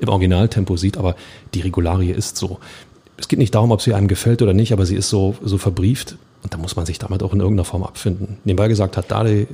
[0.00, 1.14] im Originaltempo sieht, aber
[1.54, 2.58] die Regularie ist so.
[3.16, 5.58] Es geht nicht darum, ob sie einem gefällt oder nicht, aber sie ist so, so
[5.58, 8.38] verbrieft und da muss man sich damit auch in irgendeiner Form abfinden.
[8.44, 9.46] Nebenbei gesagt hat Dade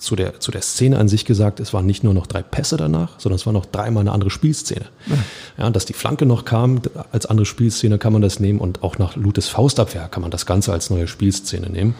[0.00, 2.76] zu der, zu der Szene an sich gesagt, es waren nicht nur noch drei Pässe
[2.76, 4.86] danach, sondern es war noch dreimal eine andere Spielszene.
[5.06, 5.16] Ja.
[5.58, 6.80] ja, dass die Flanke noch kam,
[7.12, 10.46] als andere Spielszene kann man das nehmen und auch nach Lutes Faustabwehr kann man das
[10.46, 11.94] Ganze als neue Spielszene nehmen.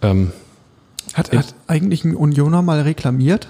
[0.00, 0.32] Ähm,
[1.14, 3.48] hat, hat eigentlich ein Unioner mal reklamiert?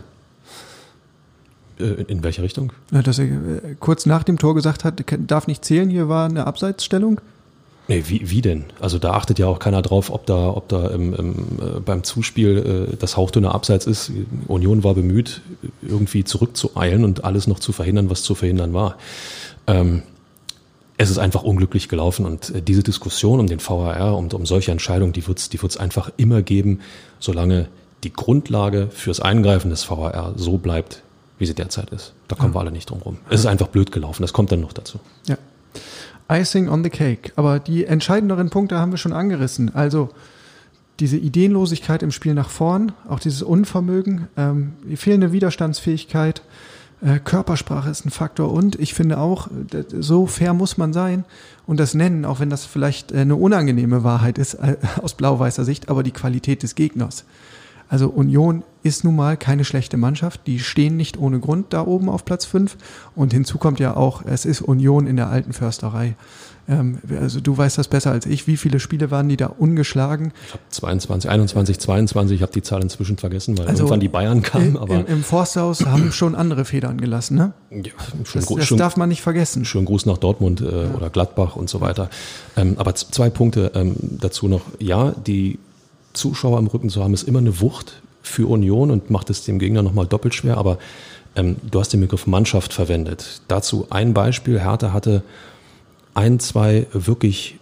[1.78, 2.72] Äh, in welche Richtung?
[2.90, 6.46] Dass er äh, kurz nach dem Tor gesagt hat, darf nicht zählen, hier war eine
[6.46, 7.20] Abseitsstellung?
[7.88, 8.64] Nee, wie, wie denn?
[8.80, 12.04] Also da achtet ja auch keiner drauf, ob da, ob da im, im, äh, beim
[12.04, 14.12] Zuspiel äh, das hauchdünne Abseits ist.
[14.46, 15.42] Union war bemüht,
[15.82, 18.96] irgendwie zurückzueilen und alles noch zu verhindern, was zu verhindern war.
[19.66, 20.02] Ähm,
[20.96, 24.70] es ist einfach unglücklich gelaufen und äh, diese Diskussion um den VAR und um solche
[24.70, 26.80] Entscheidungen, die wird es die wird's einfach immer geben,
[27.18, 27.68] solange
[28.04, 31.02] die Grundlage fürs Eingreifen des VAR so bleibt,
[31.38, 32.14] wie sie derzeit ist.
[32.28, 32.56] Da kommen ja.
[32.56, 33.18] wir alle nicht drum rum.
[33.28, 35.00] Es ist einfach blöd gelaufen, das kommt dann noch dazu.
[35.26, 35.36] Ja.
[36.30, 37.32] Icing on the cake.
[37.36, 39.74] Aber die entscheidenderen Punkte haben wir schon angerissen.
[39.74, 40.10] Also
[41.00, 46.42] diese Ideenlosigkeit im Spiel nach vorn, auch dieses Unvermögen, ähm, die fehlende Widerstandsfähigkeit,
[47.02, 49.48] äh, Körpersprache ist ein Faktor und ich finde auch,
[49.98, 51.24] so fair muss man sein
[51.66, 55.64] und das nennen, auch wenn das vielleicht äh, eine unangenehme Wahrheit ist äh, aus blau-weißer
[55.64, 57.24] Sicht, aber die Qualität des Gegners.
[57.92, 60.46] Also Union ist nun mal keine schlechte Mannschaft.
[60.46, 62.78] Die stehen nicht ohne Grund da oben auf Platz 5.
[63.14, 66.16] Und hinzu kommt ja auch, es ist Union in der alten Försterei.
[66.66, 68.46] Ähm, also du weißt das besser als ich.
[68.46, 70.32] Wie viele Spiele waren die da ungeschlagen?
[70.46, 72.36] Ich habe 22, 21, 22.
[72.36, 74.78] Ich habe die Zahl inzwischen vergessen, weil also irgendwann die Bayern kamen.
[74.78, 77.36] Aber im, im Forsthaus haben schon andere Federn gelassen.
[77.36, 77.52] Ne?
[77.70, 77.92] Ja,
[78.32, 79.66] das, das schön, darf man nicht vergessen.
[79.66, 80.94] Schönen Gruß nach Dortmund äh, ja.
[80.94, 82.08] oder Gladbach und so weiter.
[82.56, 84.62] Ähm, aber zwei Punkte ähm, dazu noch.
[84.78, 85.58] Ja, die
[86.12, 89.58] Zuschauer im Rücken zu haben, ist immer eine Wucht für Union und macht es dem
[89.58, 90.58] Gegner nochmal doppelt schwer.
[90.58, 90.78] Aber
[91.36, 93.42] ähm, du hast den Begriff Mannschaft verwendet.
[93.48, 94.60] Dazu ein Beispiel.
[94.60, 95.22] Hertha hatte
[96.14, 97.58] ein, zwei wirklich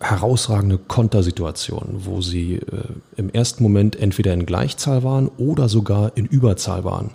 [0.00, 2.60] herausragende Kontersituationen, wo sie äh,
[3.16, 7.10] im ersten Moment entweder in Gleichzahl waren oder sogar in Überzahl waren.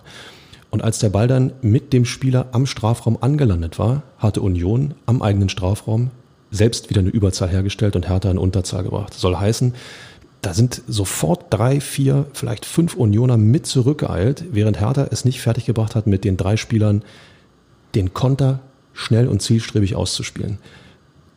[0.70, 5.22] Und als der Ball dann mit dem Spieler am Strafraum angelandet war, hatte Union am
[5.22, 6.10] eigenen Strafraum
[6.50, 9.14] selbst wieder eine Überzahl hergestellt und Hertha in Unterzahl gebracht.
[9.14, 9.74] Soll heißen,
[10.46, 15.96] da sind sofort drei, vier, vielleicht fünf Unioner mit zurückgeeilt, während Hertha es nicht fertiggebracht
[15.96, 17.02] hat, mit den drei Spielern
[17.96, 18.60] den Konter
[18.92, 20.58] schnell und zielstrebig auszuspielen.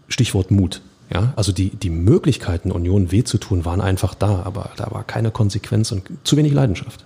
[0.10, 0.82] Stichwort Mut.
[1.12, 5.04] Ja, also die, die Möglichkeiten, Union weh zu tun, waren einfach da, aber da war
[5.04, 7.04] keine Konsequenz und zu wenig Leidenschaft.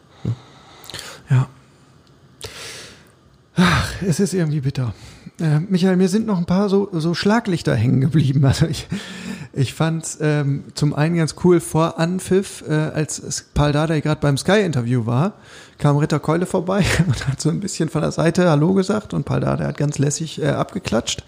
[1.29, 1.47] Ja.
[3.55, 4.93] Ach, es ist irgendwie bitter.
[5.39, 8.43] Äh, Michael, mir sind noch ein paar so, so Schlaglichter hängen geblieben.
[8.53, 8.87] Also ich,
[9.53, 14.37] ich fand ähm, zum einen ganz cool vor Anpfiff, äh, als Paul Dardai gerade beim
[14.37, 15.33] Sky-Interview war,
[15.77, 19.25] kam Ritter Keule vorbei und hat so ein bisschen von der Seite Hallo gesagt und
[19.25, 21.23] Paul Dardai hat ganz lässig äh, abgeklatscht.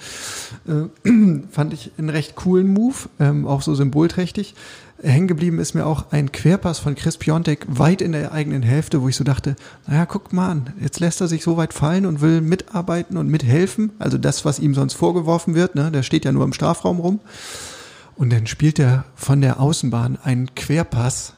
[0.67, 1.09] Äh,
[1.51, 4.55] fand ich einen recht coolen Move, ähm, auch so symbolträchtig.
[5.01, 9.01] Hängen geblieben ist mir auch ein Querpass von Chris Piontek weit in der eigenen Hälfte,
[9.01, 9.55] wo ich so dachte,
[9.87, 13.27] naja, guck mal an, jetzt lässt er sich so weit fallen und will mitarbeiten und
[13.27, 13.91] mithelfen.
[13.99, 17.19] Also das, was ihm sonst vorgeworfen wird, ne, der steht ja nur im Strafraum rum.
[18.15, 21.33] Und dann spielt er von der Außenbahn einen Querpass,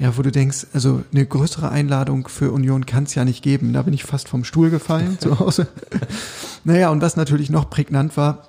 [0.00, 3.72] ja, wo du denkst, also eine größere Einladung für Union kann es ja nicht geben.
[3.72, 5.68] Da bin ich fast vom Stuhl gefallen zu Hause.
[6.64, 8.48] naja, und was natürlich noch prägnant war,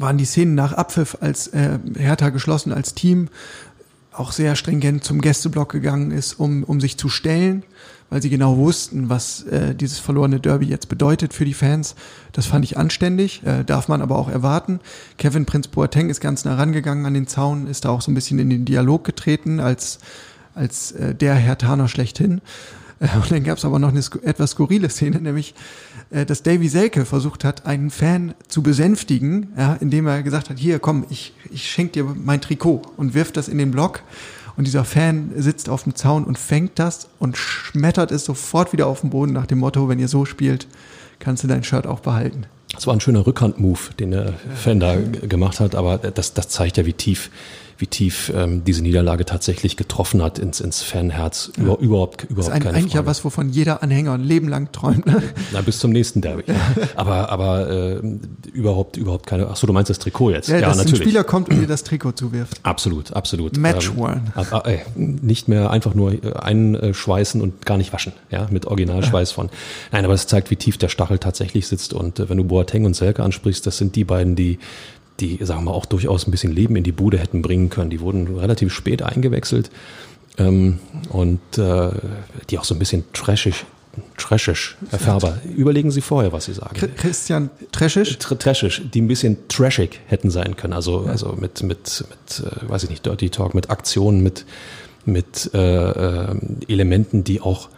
[0.00, 3.28] waren die Szenen nach Abpfiff, als äh, Hertha geschlossen als Team
[4.12, 7.62] auch sehr stringent zum Gästeblock gegangen ist, um, um sich zu stellen
[8.10, 11.94] weil sie genau wussten, was äh, dieses verlorene Derby jetzt bedeutet für die Fans.
[12.32, 14.80] Das fand ich anständig, äh, darf man aber auch erwarten.
[15.16, 18.14] Kevin Prinz Boateng ist ganz nah rangegangen an den Zaun, ist da auch so ein
[18.14, 20.00] bisschen in den Dialog getreten als,
[20.54, 22.40] als äh, der Herr Taner schlechthin.
[23.14, 25.54] Und dann gab es aber noch eine etwas skurrile Szene, nämlich
[26.10, 30.58] äh, dass Davy Selke versucht hat, einen Fan zu besänftigen, ja, indem er gesagt hat,
[30.58, 34.02] hier komm, ich, ich schenke dir mein Trikot und wirft das in den Block.
[34.56, 38.88] Und dieser Fan sitzt auf dem Zaun und fängt das und schmettert es sofort wieder
[38.88, 40.66] auf den Boden nach dem Motto, wenn ihr so spielt,
[41.18, 42.44] kannst du dein Shirt auch behalten.
[42.74, 46.76] Das war ein schöner Rückhand-Move, den der Fan da gemacht hat, aber das, das zeigt
[46.76, 47.30] ja, wie tief
[47.80, 51.52] wie tief ähm, diese Niederlage tatsächlich getroffen hat ins, ins Fanherz.
[51.56, 51.64] Ja.
[51.64, 53.04] Über, überhaupt, überhaupt das ist ein, keine eigentlich Frage.
[53.04, 55.06] ja was, wovon jeder Anhänger ein Leben lang träumt.
[55.06, 55.22] Ne?
[55.52, 56.44] Na, bis zum nächsten Derby.
[56.46, 56.54] Ja.
[56.96, 58.00] Aber, aber äh,
[58.52, 59.48] überhaupt, überhaupt keine.
[59.48, 60.48] Ach so, du meinst das Trikot jetzt?
[60.48, 61.00] Ja, ja dass natürlich.
[61.00, 62.60] ein Spieler kommt und dir das Trikot zuwirft.
[62.62, 63.56] Absolut, absolut.
[63.56, 64.22] Match ähm, one.
[64.34, 69.48] Aber, äh, nicht mehr einfach nur einschweißen und gar nicht waschen, ja, mit Originalschweiß von.
[69.92, 71.94] Nein, aber es zeigt, wie tief der Stachel tatsächlich sitzt.
[71.94, 74.58] Und äh, wenn du Boateng und Selke ansprichst, das sind die beiden, die
[75.20, 77.90] die, sagen wir, auch durchaus ein bisschen Leben in die Bude hätten bringen können.
[77.90, 79.70] Die wurden relativ spät eingewechselt
[80.38, 80.78] ähm,
[81.10, 81.90] und äh,
[82.48, 83.66] die auch so ein bisschen trashig
[84.16, 85.38] Trashisch, Herr Färber.
[85.56, 86.76] Überlegen Sie vorher, was Sie sagen.
[86.96, 88.18] Christian Trashisch?
[88.18, 90.74] Trashisch, die ein bisschen trashig hätten sein können.
[90.74, 91.10] Also, ja.
[91.10, 94.46] also mit, mit, mit, äh, weiß ich nicht, Dirty Talk, mit Aktionen, mit,
[95.04, 96.36] mit äh, äh,
[96.68, 97.68] Elementen, die auch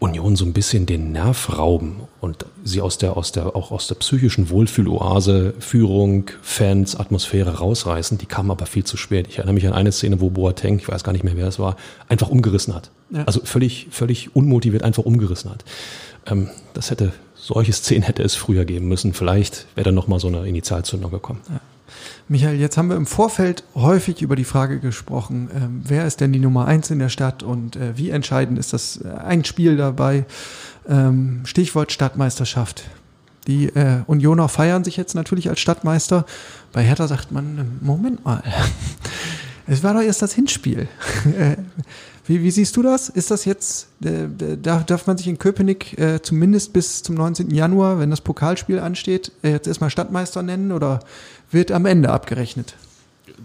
[0.00, 3.88] Union so ein bisschen den Nerv rauben und sie aus der, aus der, auch aus
[3.88, 8.16] der psychischen Wohlfühloase, Führung, Fans, Atmosphäre rausreißen.
[8.16, 9.26] Die kamen aber viel zu spät.
[9.28, 11.58] Ich erinnere mich an eine Szene, wo Boateng, ich weiß gar nicht mehr, wer es
[11.58, 11.76] war,
[12.08, 12.90] einfach umgerissen hat.
[13.10, 13.24] Ja.
[13.24, 15.64] Also völlig, völlig unmotiviert einfach umgerissen hat.
[16.26, 19.14] Ähm, das hätte, solche Szenen hätte es früher geben müssen.
[19.14, 21.40] Vielleicht wäre dann nochmal so eine Initialzündung gekommen.
[21.48, 21.60] Ja.
[22.28, 26.32] Michael, jetzt haben wir im Vorfeld häufig über die Frage gesprochen, äh, wer ist denn
[26.32, 29.76] die Nummer eins in der Stadt und äh, wie entscheidend ist das äh, ein Spiel
[29.76, 30.24] dabei?
[30.88, 32.84] Ähm, Stichwort Stadtmeisterschaft.
[33.46, 36.26] Die äh, Unioner feiern sich jetzt natürlich als Stadtmeister.
[36.72, 38.42] Bei Hertha sagt man, äh, Moment mal,
[39.66, 40.88] es war doch erst das Hinspiel.
[41.38, 41.56] Äh,
[42.28, 43.08] wie, wie, siehst du das?
[43.08, 47.48] Ist das jetzt, äh, darf, darf man sich in Köpenick äh, zumindest bis zum 19.
[47.50, 51.00] Januar, wenn das Pokalspiel ansteht, äh, jetzt erstmal Stadtmeister nennen oder
[51.50, 52.74] wird am Ende abgerechnet?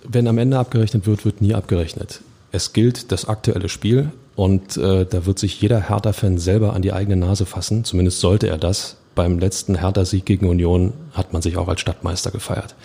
[0.07, 2.21] Wenn am Ende abgerechnet wird, wird nie abgerechnet.
[2.51, 6.93] Es gilt das aktuelle Spiel und äh, da wird sich jeder Hertha-Fan selber an die
[6.93, 7.83] eigene Nase fassen.
[7.83, 8.97] Zumindest sollte er das.
[9.15, 12.75] Beim letzten Hertha-Sieg gegen Union hat man sich auch als Stadtmeister gefeiert.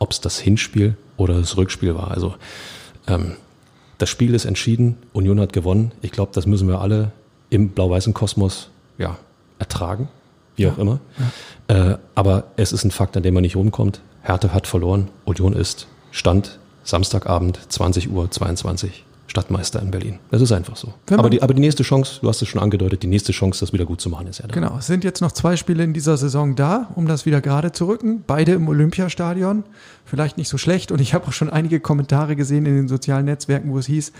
[0.00, 2.10] Ob es das Hinspiel oder das Rückspiel war.
[2.10, 2.34] Also
[3.06, 3.36] ähm,
[3.98, 5.92] das Spiel ist entschieden, Union hat gewonnen.
[6.02, 7.12] Ich glaube, das müssen wir alle
[7.50, 9.16] im blau-weißen Kosmos ja,
[9.58, 10.08] ertragen,
[10.56, 10.72] wie ja.
[10.72, 11.00] auch immer.
[11.68, 11.92] Ja.
[11.92, 14.00] Äh, aber es ist ein Fakt, an dem man nicht rumkommt.
[14.28, 15.08] Hertha hat verloren.
[15.24, 20.18] Union ist Stand Samstagabend 20 Uhr 22 Stadtmeister in Berlin.
[20.30, 20.94] Das ist einfach so.
[21.10, 23.72] Aber die, aber die nächste Chance, du hast es schon angedeutet, die nächste Chance, das
[23.72, 24.54] wieder gut zu machen, ist ja da.
[24.54, 27.72] Genau, es sind jetzt noch zwei Spiele in dieser Saison da, um das wieder gerade
[27.72, 28.24] zu rücken.
[28.26, 29.64] Beide im Olympiastadion.
[30.04, 30.92] Vielleicht nicht so schlecht.
[30.92, 34.12] Und ich habe auch schon einige Kommentare gesehen in den sozialen Netzwerken, wo es hieß,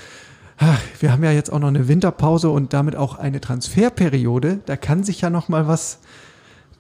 [0.59, 4.61] ach, wir haben ja jetzt auch noch eine Winterpause und damit auch eine Transferperiode.
[4.67, 6.01] Da kann sich ja noch mal was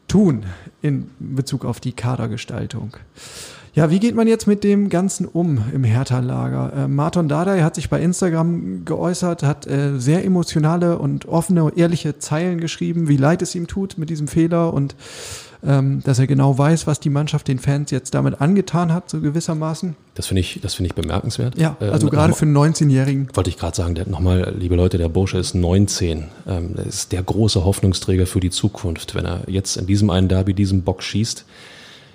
[0.08, 0.44] tun
[0.82, 2.96] in Bezug auf die Kadergestaltung.
[3.74, 6.72] Ja, wie geht man jetzt mit dem Ganzen um im Hertha-Lager?
[6.74, 12.18] Äh, Martin Dardai hat sich bei Instagram geäußert, hat äh, sehr emotionale und offene, ehrliche
[12.18, 14.96] Zeilen geschrieben, wie leid es ihm tut mit diesem Fehler und
[15.66, 19.20] ähm, dass er genau weiß, was die Mannschaft den Fans jetzt damit angetan hat, so
[19.20, 19.96] gewissermaßen.
[20.14, 21.58] Das finde ich, das finde ich bemerkenswert.
[21.58, 23.28] Ja, äh, also äh, gerade für einen 19-Jährigen.
[23.34, 26.24] Wollte ich gerade sagen, der, nochmal, liebe Leute, der Bursche ist 19.
[26.46, 29.14] Ähm, das ist der große Hoffnungsträger für die Zukunft.
[29.14, 31.44] Wenn er jetzt in diesem einen Derby diesen Bock schießt,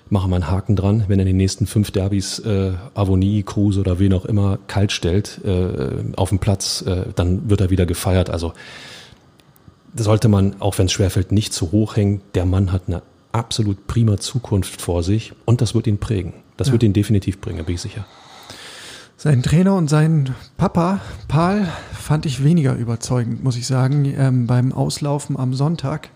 [0.09, 1.03] machen wir einen Haken dran.
[1.07, 4.91] Wenn er in den nächsten fünf Derbys äh, Avonie, Kruse oder wen auch immer kalt
[4.91, 8.29] stellt äh, auf dem Platz, äh, dann wird er wieder gefeiert.
[8.29, 8.53] Also
[9.95, 12.21] sollte man, auch wenn es schwerfällt, nicht zu hoch hängen.
[12.35, 13.01] Der Mann hat eine
[13.33, 16.33] absolut prima Zukunft vor sich und das wird ihn prägen.
[16.57, 16.73] Das ja.
[16.73, 18.05] wird ihn definitiv bringen, bin ich sicher.
[19.17, 24.73] Sein Trainer und sein Papa, Paul, fand ich weniger überzeugend, muss ich sagen, ähm, beim
[24.73, 26.09] Auslaufen am Sonntag.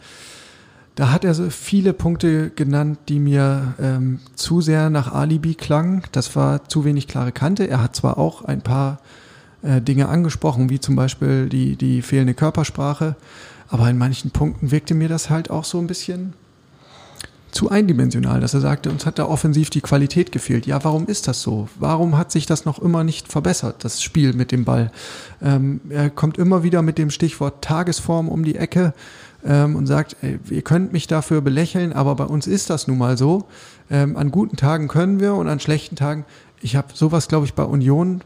[0.95, 6.01] Da hat er so viele Punkte genannt, die mir ähm, zu sehr nach Alibi klangen.
[6.11, 7.69] Das war zu wenig klare Kante.
[7.69, 8.99] Er hat zwar auch ein paar
[9.61, 13.15] äh, Dinge angesprochen, wie zum Beispiel die, die fehlende Körpersprache,
[13.69, 16.33] aber in manchen Punkten wirkte mir das halt auch so ein bisschen
[17.57, 20.67] zu eindimensional, dass er sagte, uns hat da offensiv die Qualität gefehlt.
[20.67, 21.67] Ja, warum ist das so?
[21.79, 24.91] Warum hat sich das noch immer nicht verbessert, das Spiel mit dem Ball?
[25.41, 28.93] Ähm, er kommt immer wieder mit dem Stichwort Tagesform um die Ecke
[29.43, 32.99] ähm, und sagt, ey, ihr könnt mich dafür belächeln, aber bei uns ist das nun
[32.99, 33.45] mal so.
[33.89, 36.25] Ähm, an guten Tagen können wir und an schlechten Tagen,
[36.61, 38.21] ich habe sowas, glaube ich, bei Union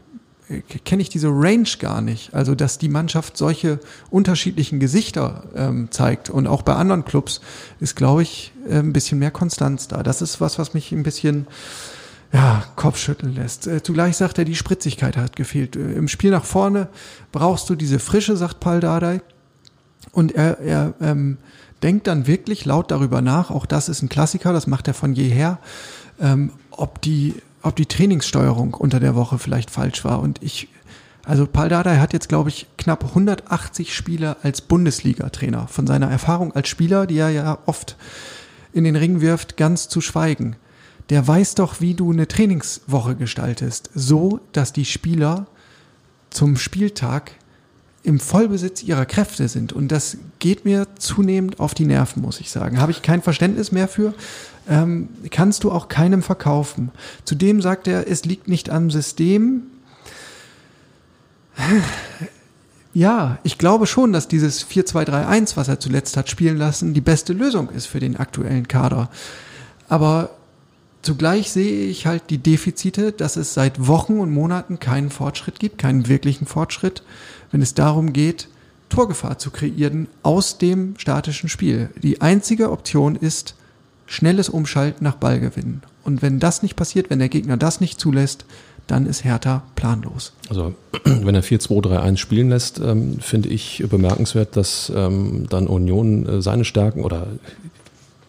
[0.84, 2.34] kenne ich diese Range gar nicht.
[2.34, 7.40] Also, dass die Mannschaft solche unterschiedlichen Gesichter ähm, zeigt und auch bei anderen Clubs
[7.80, 10.02] ist, glaube ich, äh, ein bisschen mehr Konstanz da.
[10.02, 11.46] Das ist was, was mich ein bisschen
[12.32, 13.66] ja, Kopfschütteln lässt.
[13.66, 15.76] Äh, zugleich sagt er, die Spritzigkeit hat gefehlt.
[15.76, 16.88] Äh, Im Spiel nach vorne
[17.30, 19.20] brauchst du diese Frische, sagt Paul Dardai.
[20.12, 21.38] Und er, er ähm,
[21.82, 25.12] denkt dann wirklich laut darüber nach, auch das ist ein Klassiker, das macht er von
[25.14, 25.58] jeher,
[26.20, 30.20] ähm, ob, die, ob die Trainingssteuerung unter der Woche vielleicht falsch war.
[30.20, 30.68] Und ich,
[31.24, 35.68] also Paul Dardai hat jetzt, glaube ich, knapp 180 Spiele als Bundesliga-Trainer.
[35.68, 37.96] Von seiner Erfahrung als Spieler, die er ja oft
[38.72, 40.56] in den Ring wirft, ganz zu schweigen.
[41.10, 45.46] Der weiß doch, wie du eine Trainingswoche gestaltest, so dass die Spieler
[46.30, 47.32] zum Spieltag
[48.04, 49.72] im Vollbesitz ihrer Kräfte sind.
[49.72, 52.80] Und das geht mir zunehmend auf die Nerven, muss ich sagen.
[52.80, 54.14] Habe ich kein Verständnis mehr für.
[54.68, 56.90] Ähm, kannst du auch keinem verkaufen.
[57.24, 59.62] Zudem sagt er, es liegt nicht am System.
[62.94, 67.32] Ja, ich glaube schon, dass dieses 4-2-3-1, was er zuletzt hat spielen lassen, die beste
[67.32, 69.08] Lösung ist für den aktuellen Kader.
[69.88, 70.30] Aber
[71.02, 75.78] Zugleich sehe ich halt die Defizite, dass es seit Wochen und Monaten keinen Fortschritt gibt,
[75.78, 77.02] keinen wirklichen Fortschritt,
[77.50, 78.48] wenn es darum geht,
[78.88, 81.90] Torgefahr zu kreieren aus dem statischen Spiel.
[82.02, 83.56] Die einzige Option ist
[84.06, 85.82] schnelles Umschalten nach Ballgewinn.
[86.04, 88.44] Und wenn das nicht passiert, wenn der Gegner das nicht zulässt,
[88.86, 90.34] dann ist Hertha planlos.
[90.48, 96.42] Also wenn er 4-2-3-1 spielen lässt, ähm, finde ich bemerkenswert, dass ähm, dann Union äh,
[96.42, 97.26] seine Stärken oder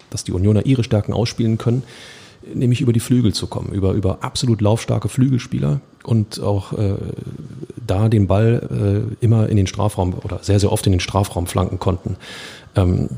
[0.10, 1.84] dass die Unioner ihre Stärken ausspielen können
[2.54, 6.96] nämlich über die Flügel zu kommen, über, über absolut laufstarke Flügelspieler und auch äh,
[7.86, 11.48] da den Ball äh, immer in den Strafraum oder sehr, sehr oft in den Strafraum
[11.48, 12.18] flanken konnten.
[12.76, 13.10] Ähm,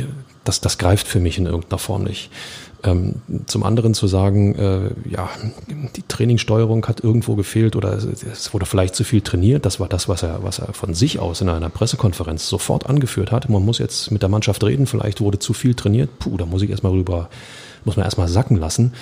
[0.44, 2.30] das, das greift für mich in irgendeiner Form nicht.
[2.84, 3.16] Ähm,
[3.48, 5.28] zum anderen zu sagen, äh, ja,
[5.96, 9.66] die Trainingssteuerung hat irgendwo gefehlt oder es wurde vielleicht zu viel trainiert.
[9.66, 13.32] Das war das, was er, was er von sich aus in einer Pressekonferenz sofort angeführt
[13.32, 13.50] hat.
[13.50, 16.20] Man muss jetzt mit der Mannschaft reden, vielleicht wurde zu viel trainiert.
[16.20, 17.30] Puh, da muss ich erstmal rüber
[17.86, 18.94] muss man erstmal sacken lassen.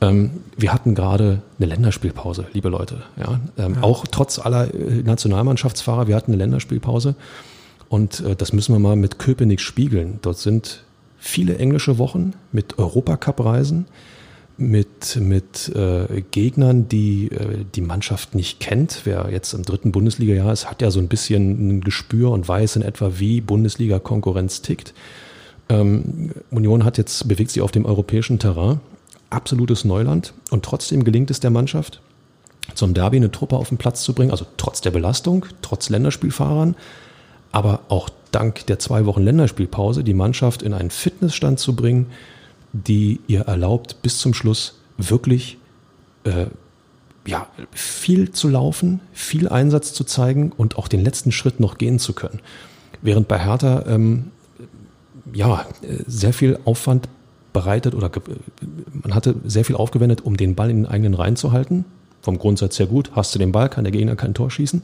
[0.00, 3.02] Ähm, wir hatten gerade eine Länderspielpause, liebe Leute.
[3.16, 3.40] Ja?
[3.58, 3.82] Ähm, ja.
[3.82, 7.14] Auch trotz aller äh, Nationalmannschaftsfahrer, wir hatten eine Länderspielpause.
[7.88, 10.18] Und äh, das müssen wir mal mit Köpenick spiegeln.
[10.22, 10.84] Dort sind
[11.18, 13.86] viele englische Wochen mit Europacup-Reisen,
[14.58, 19.02] mit, mit äh, Gegnern, die äh, die Mannschaft nicht kennt.
[19.04, 22.76] Wer jetzt im dritten Bundesliga-Jahr ist, hat ja so ein bisschen ein Gespür und weiß
[22.76, 24.94] in etwa, wie Bundesliga-Konkurrenz tickt.
[25.68, 28.80] Ähm, Union hat jetzt, bewegt sich auf dem europäischen Terrain,
[29.30, 30.32] absolutes Neuland.
[30.50, 32.00] Und trotzdem gelingt es der Mannschaft,
[32.74, 36.76] zum Derby eine Truppe auf den Platz zu bringen, also trotz der Belastung, trotz Länderspielfahrern,
[37.52, 42.06] aber auch dank der zwei Wochen Länderspielpause die Mannschaft in einen Fitnessstand zu bringen,
[42.72, 45.58] die ihr erlaubt, bis zum Schluss wirklich
[46.24, 46.46] äh,
[47.26, 51.98] ja, viel zu laufen, viel Einsatz zu zeigen und auch den letzten Schritt noch gehen
[51.98, 52.40] zu können.
[53.02, 54.30] Während bei Hertha ähm,
[55.36, 55.66] ja,
[56.06, 57.08] sehr viel Aufwand
[57.52, 58.10] bereitet oder
[58.92, 61.84] man hatte sehr viel aufgewendet, um den Ball in den eigenen Reihen zu halten.
[62.22, 63.12] Vom Grundsatz sehr gut.
[63.14, 64.82] Hast du den Ball, kann der Gegner kein Tor schießen.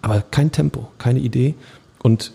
[0.00, 1.54] Aber kein Tempo, keine Idee.
[2.02, 2.32] Und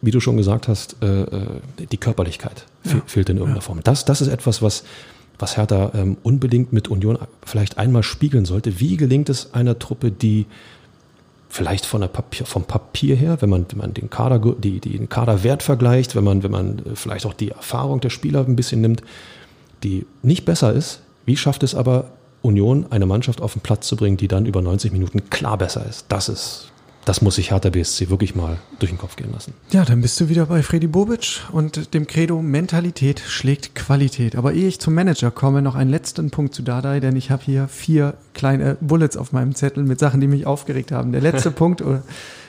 [0.00, 1.46] wie du schon gesagt hast, äh, äh
[1.90, 3.02] die Körperlichkeit ja.
[3.06, 3.66] fehlt in irgendeiner ja.
[3.66, 3.80] Form.
[3.82, 4.84] Das, das ist etwas, was,
[5.38, 8.80] was Hertha ähm, unbedingt mit Union vielleicht einmal spiegeln sollte.
[8.80, 10.46] Wie gelingt es einer Truppe, die
[11.56, 14.98] vielleicht von der Papier, vom Papier her, wenn man, wenn man den Kader, die, die,
[14.98, 18.56] den Kaderwert vergleicht, wenn man, wenn man äh, vielleicht auch die Erfahrung der Spieler ein
[18.56, 19.02] bisschen nimmt,
[19.82, 22.10] die nicht besser ist, wie schafft es aber
[22.42, 25.84] Union, eine Mannschaft auf den Platz zu bringen, die dann über 90 Minuten klar besser
[25.86, 26.04] ist?
[26.10, 26.70] Das ist
[27.06, 29.54] das muss sich Hertha BSC wirklich mal durch den Kopf gehen lassen.
[29.70, 34.34] Ja, dann bist du wieder bei Freddy Bobic und dem Credo Mentalität schlägt Qualität.
[34.34, 37.44] Aber ehe ich zum Manager komme, noch einen letzten Punkt zu Dadai, denn ich habe
[37.44, 41.12] hier vier kleine Bullets auf meinem Zettel mit Sachen, die mich aufgeregt haben.
[41.12, 42.00] Der letzte Punkt äh,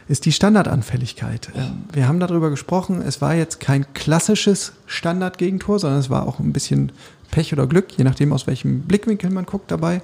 [0.07, 1.49] ist die Standardanfälligkeit.
[1.55, 6.39] Ähm, wir haben darüber gesprochen, es war jetzt kein klassisches Standardgegentor, sondern es war auch
[6.39, 6.91] ein bisschen
[7.29, 10.01] Pech oder Glück, je nachdem aus welchem Blickwinkel man guckt dabei.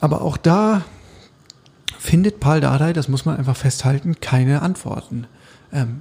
[0.00, 0.86] Aber auch da
[2.00, 5.26] findet Paul Dardai, das muss man einfach festhalten, keine Antworten.
[5.70, 6.00] Ähm,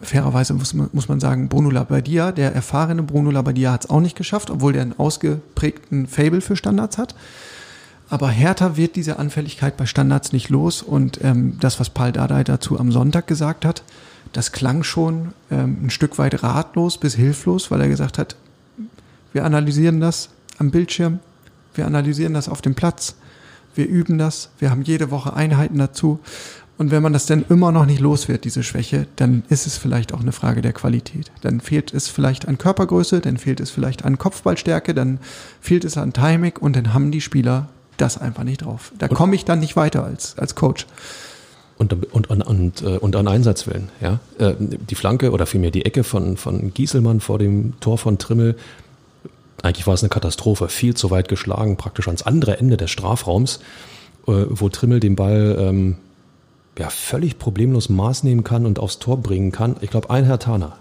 [0.00, 4.00] fairerweise muss man, muss man sagen, Bruno Labbadia, der erfahrene Bruno Labbadia hat es auch
[4.00, 7.16] nicht geschafft, obwohl der einen ausgeprägten Fable für Standards hat.
[8.08, 12.44] Aber Hertha wird diese Anfälligkeit bei Standards nicht los und ähm, das, was Paul Dardai
[12.44, 13.82] dazu am Sonntag gesagt hat,
[14.32, 18.36] das klang schon ähm, ein Stück weit ratlos bis hilflos, weil er gesagt hat,
[19.32, 21.18] wir analysieren das am Bildschirm,
[21.74, 23.16] wir analysieren das auf dem Platz,
[23.74, 26.20] wir üben das, wir haben jede Woche Einheiten dazu.
[26.78, 29.76] Und wenn man das dann immer noch nicht los wird, diese Schwäche, dann ist es
[29.76, 31.30] vielleicht auch eine Frage der Qualität.
[31.42, 35.18] Dann fehlt es vielleicht an Körpergröße, dann fehlt es vielleicht an Kopfballstärke, dann
[35.60, 38.92] fehlt es an Timing und dann haben die Spieler das einfach nicht drauf.
[38.98, 40.86] Da komme ich dann nicht weiter als, als Coach.
[41.76, 44.20] Und, und, und, und, äh, und an Einsatzwillen, ja.
[44.38, 48.56] Äh, die Flanke oder vielmehr die Ecke von, von Gieselmann vor dem Tor von Trimmel,
[49.62, 53.60] eigentlich war es eine Katastrophe, viel zu weit geschlagen, praktisch ans andere Ende des Strafraums,
[54.26, 55.96] äh, wo Trimmel den Ball ähm,
[56.78, 59.76] ja, völlig problemlos Maß nehmen kann und aufs Tor bringen kann.
[59.80, 60.78] Ich glaube, ein Herr Tana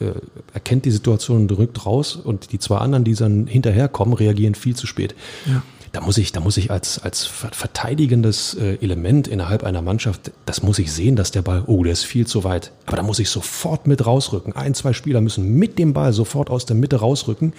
[0.00, 0.12] äh,
[0.52, 4.76] erkennt die Situation und drückt raus und die zwei anderen, die dann hinterherkommen, reagieren viel
[4.76, 5.14] zu spät.
[5.46, 5.62] Ja.
[5.92, 10.62] Da muss ich, da muss ich als, als verteidigendes äh, Element innerhalb einer Mannschaft, das
[10.62, 12.72] muss ich sehen, dass der Ball, oh, der ist viel zu weit.
[12.84, 14.54] Aber da muss ich sofort mit rausrücken.
[14.54, 17.54] Ein, zwei Spieler müssen mit dem Ball sofort aus der Mitte rausrücken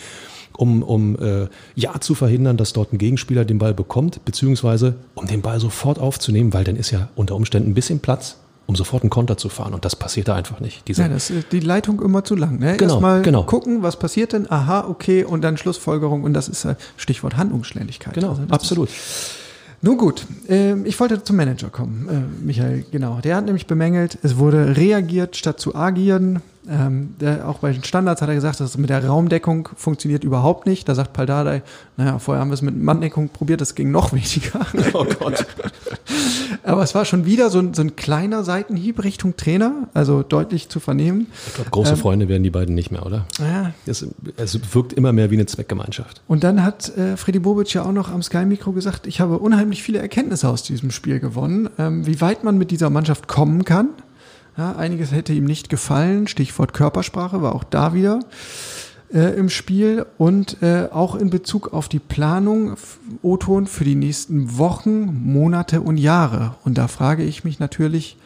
[0.60, 5.26] um, um äh, ja zu verhindern, dass dort ein Gegenspieler den Ball bekommt, beziehungsweise um
[5.26, 9.04] den Ball sofort aufzunehmen, weil dann ist ja unter Umständen ein bisschen Platz, um sofort
[9.04, 9.74] einen Konter zu fahren.
[9.74, 10.88] Und das passiert da einfach nicht.
[10.88, 12.60] Diese ja, das ist die Leitung immer zu lang.
[12.60, 12.76] Ne?
[12.76, 13.44] Genau, Erstmal genau.
[13.44, 16.24] gucken, was passiert denn, aha, okay, und dann Schlussfolgerung.
[16.24, 18.14] Und das ist äh, Stichwort Handlungsschnelligkeit.
[18.14, 18.90] Genau, also absolut.
[19.82, 23.22] Nun gut, äh, ich wollte zum Manager kommen, äh, Michael, genau.
[23.22, 26.42] Der hat nämlich bemängelt, es wurde reagiert statt zu agieren.
[26.68, 30.66] Ähm, der, auch bei den Standards hat er gesagt, dass mit der Raumdeckung funktioniert überhaupt
[30.66, 30.90] nicht.
[30.90, 31.64] Da sagt Paldadei,
[31.96, 34.66] naja, vorher haben wir es mit Manndeckung probiert, das ging noch weniger.
[34.94, 35.46] Oh Gott.
[36.64, 40.70] Aber es war schon wieder so ein, so ein kleiner Seitenhieb Richtung Trainer, also deutlich
[40.70, 41.28] zu vernehmen.
[41.48, 43.26] Ich glaube, große ähm, Freunde werden die beiden nicht mehr, oder?
[43.40, 43.74] Ja.
[43.86, 44.06] Es,
[44.36, 46.22] es, wirkt immer mehr wie eine Zweckgemeinschaft.
[46.28, 49.82] Und dann hat äh, Freddy Bobic ja auch noch am Sky-Mikro gesagt, ich habe unheimlich
[49.82, 53.90] viele Erkenntnisse aus diesem Spiel gewonnen, ähm, wie weit man mit dieser Mannschaft kommen kann.
[54.60, 58.20] Ja, einiges hätte ihm nicht gefallen, Stichwort Körpersprache war auch da wieder
[59.14, 62.76] äh, im Spiel und äh, auch in Bezug auf die Planung
[63.22, 66.56] O-Ton für die nächsten Wochen, Monate und Jahre.
[66.66, 68.18] Und da frage ich mich natürlich,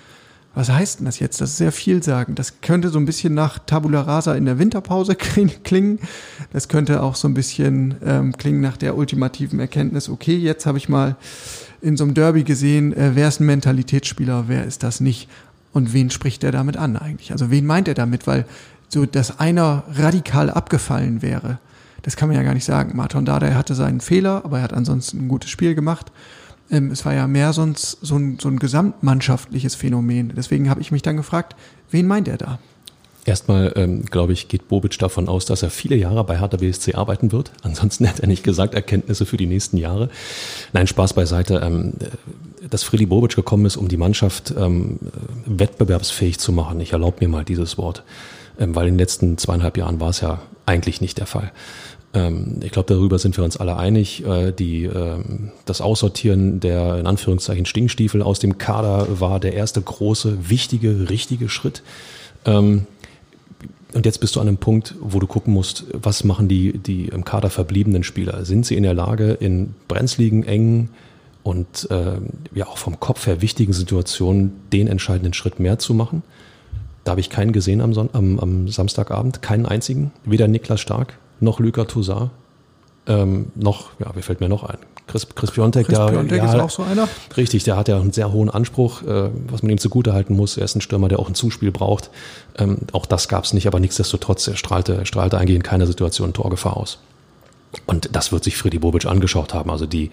[0.56, 1.40] was heißt denn das jetzt?
[1.40, 2.40] Das ist sehr vielsagend.
[2.40, 5.14] Das könnte so ein bisschen nach Tabula Rasa in der Winterpause
[5.64, 6.00] klingen.
[6.52, 10.80] Das könnte auch so ein bisschen ähm, klingen nach der ultimativen Erkenntnis, okay, jetzt habe
[10.80, 11.16] ich mal
[11.80, 15.30] in so einem Derby gesehen, äh, wer ist ein Mentalitätsspieler, wer ist das nicht
[15.74, 17.32] und wen spricht er damit an eigentlich?
[17.32, 18.28] Also wen meint er damit?
[18.28, 18.46] Weil
[18.88, 21.60] so, dass einer radikal abgefallen wäre,
[22.04, 22.96] das kann man ja gar nicht sagen.
[22.96, 26.12] Martin Dada hatte seinen Fehler, aber er hat ansonsten ein gutes Spiel gemacht.
[26.70, 30.34] Ähm, es war ja mehr sonst so ein, so ein gesamtmannschaftliches Phänomen.
[30.36, 31.56] Deswegen habe ich mich dann gefragt,
[31.92, 32.60] wen meint er da?
[33.26, 36.96] Erstmal, ähm, glaube ich, geht Bobic davon aus, dass er viele Jahre bei Hertha BSC
[36.96, 37.52] arbeiten wird.
[37.64, 40.10] Ansonsten hat er nicht gesagt, Erkenntnisse für die nächsten Jahre.
[40.74, 41.62] Nein, Spaß beiseite.
[41.64, 41.94] Ähm,
[42.70, 45.00] dass Freddy Bobic gekommen ist, um die Mannschaft ähm,
[45.46, 46.80] wettbewerbsfähig zu machen.
[46.80, 48.04] Ich erlaube mir mal dieses Wort,
[48.60, 51.52] ähm, weil in den letzten zweieinhalb Jahren war es ja eigentlich nicht der Fall.
[52.14, 54.26] Ähm, ich glaube, darüber sind wir uns alle einig.
[54.26, 55.18] Äh, die, äh,
[55.66, 61.50] das Aussortieren der in Anführungszeichen Stinkstiefel aus dem Kader war der erste große, wichtige, richtige
[61.50, 61.84] Schritt.
[62.46, 62.88] Ähm,
[63.94, 67.06] und jetzt bist du an einem Punkt, wo du gucken musst, was machen die, die
[67.08, 68.46] im Kader verbliebenen Spieler?
[68.46, 70.90] Sind sie in der Lage, in brenzligen, engen
[71.44, 72.18] und äh,
[72.54, 76.24] ja auch vom Kopf her wichtigen Situationen den entscheidenden Schritt mehr zu machen?
[77.04, 80.12] Da habe ich keinen gesehen am, Son am, am Samstagabend, keinen einzigen.
[80.26, 82.32] Weder Niklas Stark noch Luka Toussaint,
[83.06, 84.78] ähm, noch, ja, wer fällt mir noch ein?
[85.08, 87.08] Chris, Chris Piontek, Chris der, Piontek ja, ist auch so einer.
[87.36, 90.58] Richtig, der hat ja einen sehr hohen Anspruch, äh, was man ihm zugute halten muss.
[90.58, 92.10] Er ist ein Stürmer, der auch ein Zuspiel braucht.
[92.58, 96.34] Ähm, auch das gab es nicht, aber nichtsdestotrotz, er strahlte, strahlte eigentlich in keiner Situation
[96.34, 97.00] Torgefahr aus.
[97.86, 99.70] Und das wird sich Freddy Bobic angeschaut haben.
[99.70, 100.12] Also die,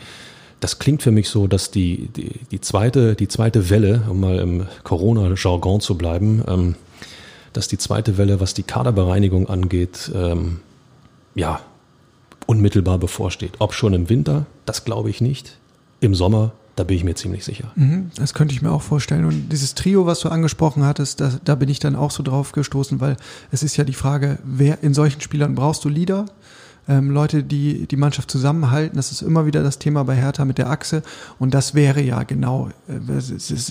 [0.60, 4.38] das klingt für mich so, dass die, die, die, zweite, die zweite Welle, um mal
[4.38, 6.74] im Corona-Jargon zu bleiben, ähm,
[7.52, 10.60] dass die zweite Welle, was die Kaderbereinigung angeht, ähm,
[11.34, 11.60] ja,
[12.50, 13.52] unmittelbar bevorsteht.
[13.60, 15.56] Ob schon im Winter, das glaube ich nicht.
[16.00, 17.70] Im Sommer, da bin ich mir ziemlich sicher.
[17.76, 19.24] Mhm, das könnte ich mir auch vorstellen.
[19.24, 22.50] Und dieses Trio, was du angesprochen hattest, da, da bin ich dann auch so drauf
[22.50, 23.16] gestoßen, weil
[23.52, 26.26] es ist ja die Frage, wer in solchen Spielern brauchst du Leader?
[26.88, 28.96] Ähm, Leute, die die Mannschaft zusammenhalten.
[28.96, 31.04] Das ist immer wieder das Thema bei Hertha mit der Achse.
[31.38, 32.98] Und das wäre ja genau, äh,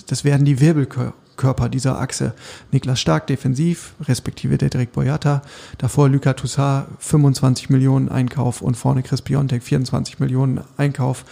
[0.07, 2.33] das werden die Wirbelkörper Körper dieser Achse.
[2.71, 5.41] Niklas Stark defensiv, respektive Dedrick Boyata.
[5.79, 11.25] Davor Luka Toussaint 25 Millionen Einkauf und vorne Chris Piontek 24 Millionen Einkauf.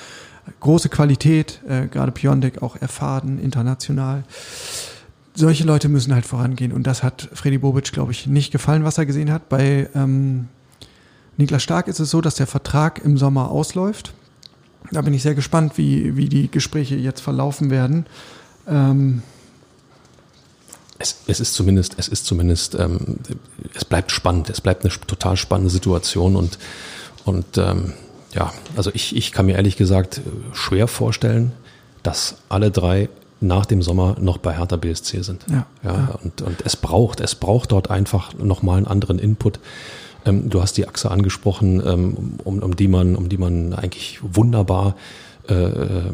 [0.61, 4.23] Große Qualität, äh, gerade Piontek auch erfahren, international.
[5.35, 8.97] Solche Leute müssen halt vorangehen und das hat Freddy Bobic, glaube ich, nicht gefallen, was
[8.97, 9.49] er gesehen hat.
[9.49, 10.47] Bei ähm,
[11.35, 14.13] Niklas Stark ist es so, dass der Vertrag im Sommer ausläuft.
[14.91, 18.05] Da bin ich sehr gespannt, wie, wie die Gespräche jetzt verlaufen werden.
[18.67, 19.21] Ähm,
[20.99, 23.17] es, es ist zumindest, es ist zumindest, ähm,
[23.73, 26.57] es bleibt spannend, es bleibt eine total spannende Situation und,
[27.25, 27.93] und ähm,
[28.33, 30.21] ja, also ich, ich kann mir ehrlich gesagt
[30.53, 31.51] schwer vorstellen,
[32.03, 35.45] dass alle drei nach dem Sommer noch bei Hertha BSC sind.
[35.49, 36.19] Ja, ja, ja.
[36.23, 39.59] Und, und es braucht, es braucht dort einfach nochmal einen anderen Input.
[40.25, 44.19] Ähm, du hast die Achse angesprochen, ähm, um, um die man, um die man eigentlich
[44.21, 44.95] wunderbar
[45.47, 46.11] äh, äh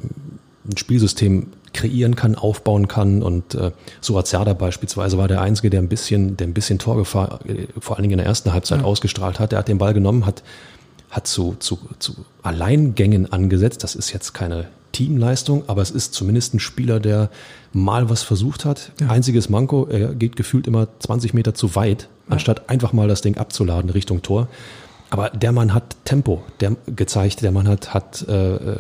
[0.66, 3.22] ein Spielsystem kreieren kann, aufbauen kann.
[3.22, 3.72] Und äh,
[4.02, 8.04] Suazerda beispielsweise war der Einzige, der ein bisschen, der ein bisschen Torgefahr, äh, vor allen
[8.04, 8.86] Dingen in der ersten Halbzeit ja.
[8.86, 9.52] ausgestrahlt hat.
[9.52, 10.44] Der hat den Ball genommen, hat,
[11.10, 13.84] hat zu, zu, zu Alleingängen angesetzt.
[13.84, 17.30] Das ist jetzt keine Teamleistung, aber es ist zumindest ein Spieler, der
[17.74, 18.92] mal was versucht hat.
[19.02, 19.10] Ja.
[19.10, 22.34] Einziges Manko, er geht gefühlt immer 20 Meter zu weit, ja.
[22.34, 24.48] anstatt einfach mal das Ding abzuladen Richtung Tor.
[25.10, 28.78] Aber der Mann hat Tempo der, gezeigt, der Mann hat, hat äh, äh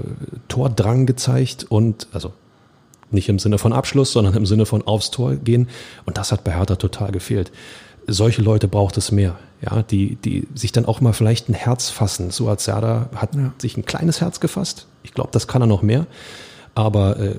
[0.48, 2.32] Tordrang gezeigt und also
[3.14, 5.70] nicht im Sinne von Abschluss, sondern im Sinne von aufs Tor gehen.
[6.06, 7.52] Und das hat bei Hertha total gefehlt.
[8.08, 11.90] Solche Leute braucht es mehr, ja, die, die sich dann auch mal vielleicht ein Herz
[11.90, 12.32] fassen.
[12.32, 13.54] So hat Serda hat ja.
[13.58, 14.88] sich ein kleines Herz gefasst.
[15.04, 16.06] Ich glaube, das kann er noch mehr.
[16.76, 17.36] Aber äh,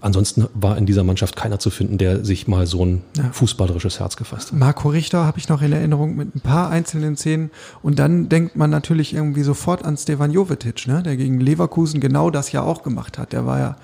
[0.00, 3.30] ansonsten war in dieser Mannschaft keiner zu finden, der sich mal so ein ja.
[3.32, 4.58] fußballerisches Herz gefasst hat.
[4.58, 7.50] Marco Richter habe ich noch in Erinnerung mit ein paar einzelnen Szenen.
[7.82, 11.02] Und dann denkt man natürlich irgendwie sofort an Stefan Jovetic, ne?
[11.02, 13.32] der gegen Leverkusen genau das ja auch gemacht hat.
[13.32, 13.76] Der war ja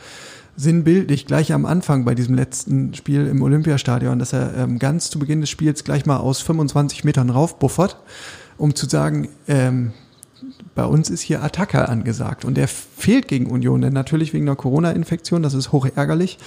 [0.56, 5.18] sinnbildlich gleich am Anfang bei diesem letzten Spiel im Olympiastadion, dass er ähm, ganz zu
[5.18, 7.96] Beginn des Spiels gleich mal aus 25 Metern raufbuffert,
[8.58, 9.92] um zu sagen, ähm,
[10.74, 14.56] bei uns ist hier Attacker angesagt und der fehlt gegen Union, denn natürlich wegen einer
[14.56, 16.38] Corona-Infektion, das ist hoch ärgerlich.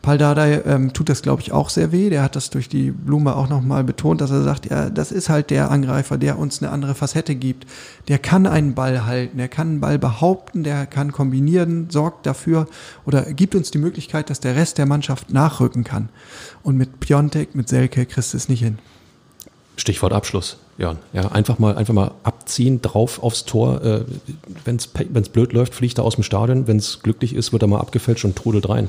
[0.00, 2.08] Paul Dardai ähm, tut das, glaube ich, auch sehr weh.
[2.08, 5.28] Der hat das durch die Blume auch nochmal betont, dass er sagt, ja, das ist
[5.28, 7.66] halt der Angreifer, der uns eine andere Facette gibt.
[8.08, 12.66] Der kann einen Ball halten, der kann einen Ball behaupten, der kann kombinieren, sorgt dafür
[13.04, 16.08] oder gibt uns die Möglichkeit, dass der Rest der Mannschaft nachrücken kann.
[16.62, 18.78] Und mit Piontek, mit Selke kriegst du es nicht hin.
[19.76, 20.98] Stichwort Abschluss, Jan.
[21.12, 23.82] Ja, einfach mal, einfach mal abziehen, drauf aufs Tor.
[23.82, 24.00] Äh,
[24.64, 26.66] Wenn es blöd läuft, fliegt er aus dem Stadion.
[26.66, 28.88] Wenn es glücklich ist, wird er mal abgefälscht und trudelt rein.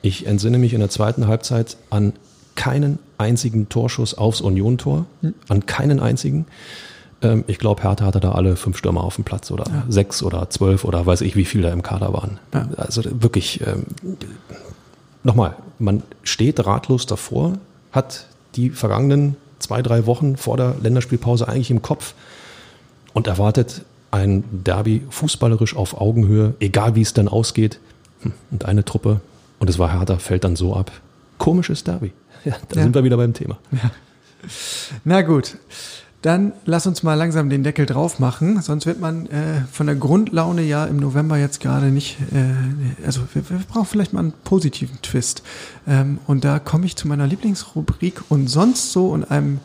[0.00, 2.14] Ich entsinne mich in der zweiten Halbzeit an
[2.54, 5.34] keinen einzigen Torschuss aufs Union-Tor, hm.
[5.48, 6.46] an keinen einzigen.
[7.22, 9.84] Ähm, ich glaube, Hertha hatte da alle fünf Stürmer auf dem Platz oder ja.
[9.88, 12.38] sechs oder zwölf oder weiß ich, wie viele da im Kader waren.
[12.52, 12.68] Ja.
[12.76, 13.86] Also wirklich, ähm,
[15.22, 17.54] nochmal, man steht ratlos davor,
[17.92, 18.26] hat
[18.56, 22.14] die vergangenen zwei, drei Wochen vor der Länderspielpause eigentlich im Kopf
[23.12, 27.78] und erwartet ein Derby fußballerisch auf Augenhöhe, egal wie es dann ausgeht.
[28.22, 29.20] Hm, und eine Truppe,
[29.58, 30.90] und es war Hertha, fällt dann so ab.
[31.38, 32.12] Komisches Derby.
[32.44, 32.82] Ja, da ja.
[32.82, 33.58] sind wir wieder beim Thema.
[33.70, 33.90] Ja.
[35.04, 35.56] Na gut.
[36.22, 39.96] Dann lass uns mal langsam den Deckel drauf machen, sonst wird man äh, von der
[39.96, 44.32] Grundlaune ja im November jetzt gerade nicht, äh, also wir, wir brauchen vielleicht mal einen
[44.44, 45.42] positiven Twist.
[45.86, 49.58] Ähm, und da komme ich zu meiner Lieblingsrubrik und sonst so und einem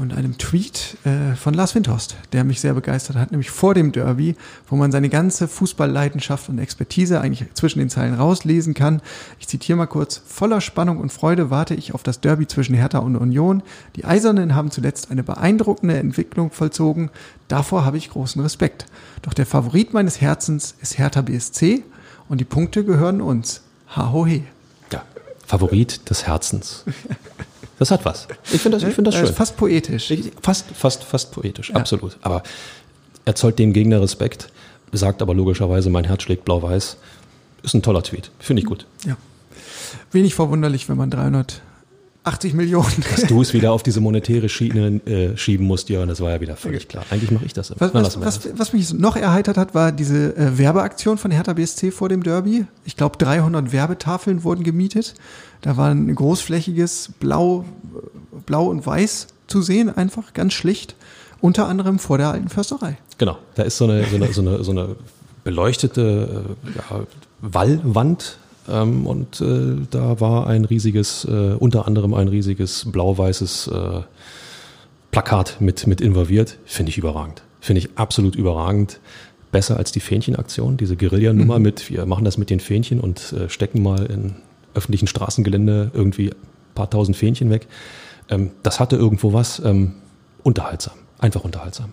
[0.00, 3.92] und einem Tweet äh, von Lars Windhorst, der mich sehr begeistert hat, nämlich vor dem
[3.92, 4.34] Derby,
[4.66, 9.02] wo man seine ganze Fußballleidenschaft und Expertise eigentlich zwischen den Zeilen rauslesen kann.
[9.38, 12.98] Ich zitiere mal kurz, voller Spannung und Freude warte ich auf das Derby zwischen Hertha
[12.98, 13.62] und Union.
[13.96, 17.10] Die Eisernen haben zuletzt eine beeindruckende Entwicklung vollzogen.
[17.48, 18.86] Davor habe ich großen Respekt.
[19.20, 21.84] Doch der Favorit meines Herzens ist Hertha BSC
[22.28, 23.62] und die Punkte gehören uns.
[23.94, 24.44] Ha ho he.
[24.92, 25.02] Ja,
[25.46, 26.84] Favorit des Herzens.
[27.80, 28.28] Das hat was.
[28.52, 29.22] Ich finde das, ich find das schön.
[29.22, 30.12] Das ist fast poetisch.
[30.42, 31.76] Fast, fast, fast poetisch, ja.
[31.76, 32.18] absolut.
[32.20, 32.42] Aber
[33.24, 34.50] er zollt dem Gegner Respekt,
[34.92, 36.98] sagt aber logischerweise, mein Herz schlägt blau-weiß.
[37.62, 38.30] Ist ein toller Tweet.
[38.38, 38.84] Finde ich gut.
[39.06, 39.16] Ja.
[40.12, 41.10] Wenig verwunderlich, wenn man
[42.24, 43.04] 380 Millionen.
[43.10, 46.40] Dass du es wieder auf diese monetäre Schiene äh, schieben musst, ja, das war ja
[46.40, 47.04] wieder völlig klar.
[47.10, 47.92] Eigentlich mache ich das immer.
[47.92, 51.90] Was, was, was, was, mich noch erheitert hat, war diese äh, Werbeaktion von Hertha BSC
[51.90, 52.66] vor dem Derby.
[52.84, 55.14] Ich glaube, 300 Werbetafeln wurden gemietet.
[55.62, 57.64] Da war ein großflächiges Blau,
[58.46, 60.94] Blau und Weiß zu sehen, einfach ganz schlicht.
[61.40, 62.98] Unter anderem vor der alten Försterei.
[63.16, 64.96] Genau, da ist so eine, so eine, so eine, so eine
[65.42, 67.06] beleuchtete äh, ja,
[67.40, 68.36] Wallwand
[68.68, 74.00] ähm, und äh, da war ein riesiges, äh, unter anderem ein riesiges blau-weißes äh,
[75.10, 76.58] Plakat mit, mit involviert.
[76.64, 77.42] Finde ich überragend.
[77.60, 79.00] Finde ich absolut überragend.
[79.52, 81.64] Besser als die Fähnchenaktion, diese Guerillanummer mhm.
[81.64, 84.36] mit, wir machen das mit den Fähnchen und äh, stecken mal in
[84.74, 87.66] öffentlichen Straßengelände irgendwie ein paar tausend Fähnchen weg.
[88.28, 89.94] Ähm, das hatte irgendwo was ähm,
[90.44, 91.92] unterhaltsam, einfach unterhaltsam.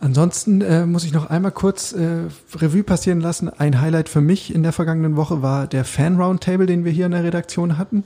[0.00, 2.22] Ansonsten äh, muss ich noch einmal kurz äh,
[2.56, 3.50] Revue passieren lassen.
[3.50, 7.04] Ein Highlight für mich in der vergangenen Woche war der Fan Roundtable, den wir hier
[7.04, 8.04] in der Redaktion hatten.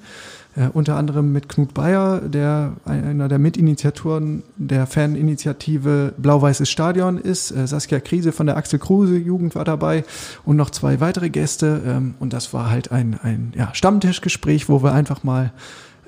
[0.56, 7.52] Äh, unter anderem mit Knut Bayer, der einer der Mitinitiatoren der Faninitiative Blau-Weißes Stadion ist.
[7.52, 10.04] Äh, Saskia Krise von der Axel Kruse Jugend war dabei
[10.44, 11.80] und noch zwei weitere Gäste.
[11.86, 15.52] Ähm, und das war halt ein, ein ja, Stammtischgespräch, wo wir einfach mal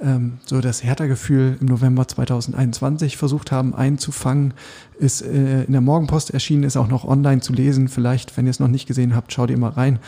[0.03, 4.55] ähm, so das Hertha-Gefühl im November 2021 versucht haben einzufangen,
[4.99, 7.89] ist äh, in der Morgenpost erschienen, ist auch noch online zu lesen.
[7.89, 9.99] Vielleicht, wenn ihr es noch nicht gesehen habt, schaut ihr mal rein.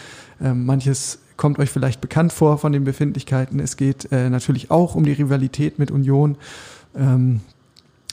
[0.40, 3.60] Ähm, manches kommt euch vielleicht bekannt vor von den Befindlichkeiten.
[3.60, 6.36] Es geht äh, natürlich auch um die Rivalität mit Union.
[6.96, 7.40] Ähm,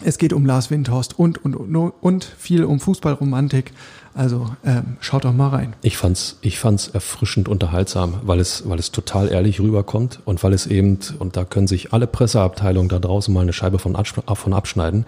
[0.04, 3.72] es geht um Lars Windhorst und, und, und, und viel um Fußballromantik.
[4.14, 5.76] Also ähm, schaut doch mal rein.
[5.82, 10.54] Ich fand's, ich fand's erfrischend unterhaltsam, weil es, weil es total ehrlich rüberkommt und weil
[10.54, 14.54] es eben, und da können sich alle Presseabteilungen da draußen mal eine Scheibe von, von
[14.54, 15.06] abschneiden,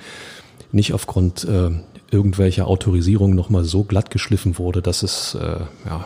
[0.72, 1.72] nicht aufgrund äh,
[2.12, 6.06] irgendwelcher Autorisierung nochmal so glatt geschliffen wurde, dass es, äh, ja,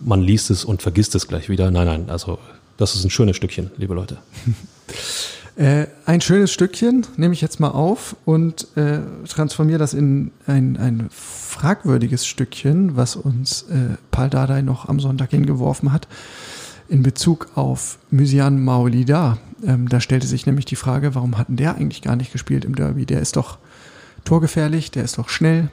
[0.00, 1.70] man liest es und vergisst es gleich wieder.
[1.70, 2.38] Nein, nein, also
[2.76, 4.18] das ist ein schönes Stückchen, liebe Leute.
[5.56, 8.98] Äh, ein schönes Stückchen nehme ich jetzt mal auf und äh,
[9.28, 15.30] transformiere das in ein, ein fragwürdiges Stückchen, was uns äh, Paul Dardai noch am Sonntag
[15.30, 16.08] hingeworfen hat,
[16.88, 19.38] in Bezug auf Mysian Maolida.
[19.64, 22.74] Ähm, da stellte sich nämlich die Frage, warum hatten der eigentlich gar nicht gespielt im
[22.74, 23.06] Derby?
[23.06, 23.58] Der ist doch
[24.24, 25.68] torgefährlich, der ist doch schnell,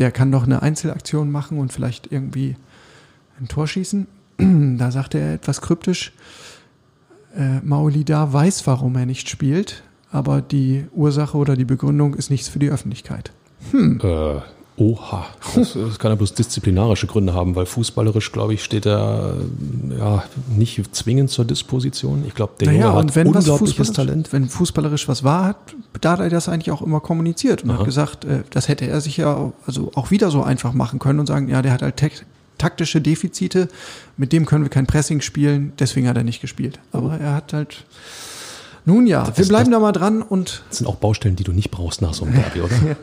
[0.00, 2.56] der kann doch eine Einzelaktion machen und vielleicht irgendwie
[3.38, 4.08] ein Tor schießen.
[4.38, 6.12] da sagte er etwas kryptisch,
[7.36, 12.48] äh, Maolida weiß, warum er nicht spielt, aber die Ursache oder die Begründung ist nichts
[12.48, 13.32] für die Öffentlichkeit.
[13.70, 14.00] Hm.
[14.02, 14.40] Äh,
[14.80, 19.34] Oha, das, das, kann ja bloß disziplinarische Gründe haben, weil fußballerisch, glaube ich, steht er
[19.98, 20.24] ja,
[20.56, 22.24] nicht zwingend zur Disposition.
[22.26, 24.32] Ich glaube, der naja, Junge hat unglaubliches Talent.
[24.32, 25.56] Wenn fußballerisch was war, hat
[26.00, 27.80] Dardai das eigentlich auch immer kommuniziert und Aha.
[27.80, 31.20] hat gesagt, äh, das hätte er sich ja also auch wieder so einfach machen können
[31.20, 31.98] und sagen, ja, der hat halt
[32.60, 33.68] taktische Defizite,
[34.16, 36.78] mit dem können wir kein Pressing spielen, deswegen hat er nicht gespielt.
[36.92, 37.84] Aber er hat halt,
[38.84, 41.44] nun ja, wir Das- bleiben das- da mal dran und Das sind auch Baustellen, die
[41.44, 42.76] du nicht brauchst nach so einem Derby, oder?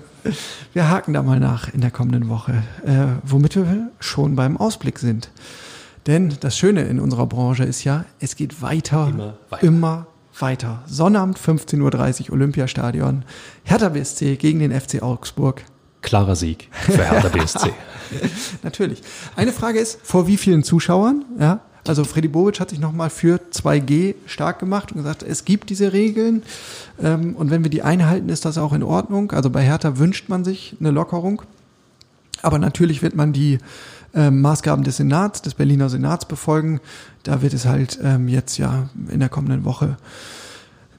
[0.74, 5.00] Wir haken da mal nach in der kommenden Woche, äh, womit wir schon beim Ausblick
[5.00, 5.30] sind.
[6.06, 9.64] Denn das Schöne in unserer Branche ist ja, es geht weiter, Immer weiter.
[9.66, 10.08] immer
[10.40, 10.84] weiter.
[10.86, 13.24] Sonnabend 15.30 Uhr Olympiastadion,
[13.64, 15.64] Hertha BSC gegen den FC Augsburg.
[16.08, 17.74] Klarer Sieg für Hertha BSC.
[18.64, 19.02] Natürlich.
[19.36, 21.26] Eine Frage ist, vor wie vielen Zuschauern?
[21.38, 25.70] Ja, also Freddy Bobic hat sich nochmal für 2G stark gemacht und gesagt, es gibt
[25.70, 26.44] diese Regeln
[27.04, 29.34] ähm, und wenn wir die einhalten, ist das auch in Ordnung.
[29.34, 31.42] Also bei Hertha wünscht man sich eine Lockerung.
[32.42, 33.58] Aber natürlich wird man die
[34.16, 36.80] ähm, Maßgaben des Senats, des Berliner Senats befolgen.
[37.24, 39.98] Da wird es halt ähm, jetzt ja in der kommenden Woche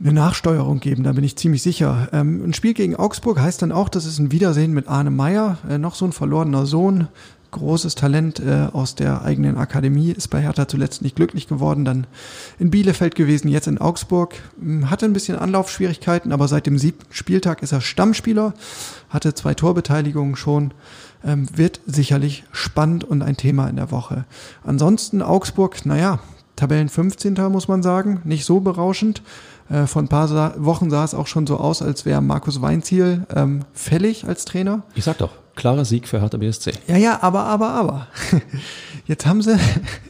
[0.01, 2.09] eine Nachsteuerung geben, da bin ich ziemlich sicher.
[2.13, 5.59] Ähm, ein Spiel gegen Augsburg heißt dann auch, das ist ein Wiedersehen mit Arne Meyer,
[5.69, 7.09] äh, noch so ein verlorener Sohn,
[7.51, 12.07] großes Talent äh, aus der eigenen Akademie, ist bei Hertha zuletzt nicht glücklich geworden, dann
[12.59, 17.13] in Bielefeld gewesen, jetzt in Augsburg, Hm, hatte ein bisschen Anlaufschwierigkeiten, aber seit dem siebten
[17.13, 18.55] Spieltag ist er Stammspieler,
[19.09, 20.73] hatte zwei Torbeteiligungen schon,
[21.25, 24.25] ähm, wird sicherlich spannend und ein Thema in der Woche.
[24.65, 26.21] Ansonsten Augsburg, naja,
[26.57, 27.35] Tabellen 15.
[27.51, 29.23] muss man sagen, nicht so berauschend.
[29.71, 32.63] Äh, vor ein paar Sa Wochen sah es auch schon so aus, als wäre Markus
[32.63, 34.83] Weinziel ähm, fällig als Trainer.
[34.95, 36.73] Ich sag doch, klarer Sieg für Hertha BSC.
[36.87, 38.07] Ja, ja, aber, aber, aber.
[39.07, 39.59] Jetzt haben sie,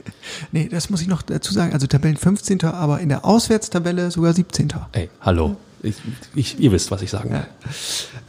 [0.52, 2.64] nee, das muss ich noch dazu sagen, also Tabellen 15.
[2.64, 4.72] aber in der Auswärtstabelle sogar 17.
[4.92, 5.56] Ey, hallo.
[5.82, 5.96] Ich,
[6.34, 7.46] ich, ihr wisst, was ich sagen will.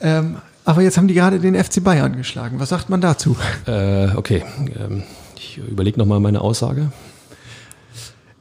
[0.01, 2.59] Ähm, aber jetzt haben die gerade den FC Bayern geschlagen.
[2.59, 3.36] Was sagt man dazu?
[3.65, 4.43] Äh, okay,
[4.80, 5.03] ähm,
[5.36, 6.91] ich überlege nochmal meine Aussage.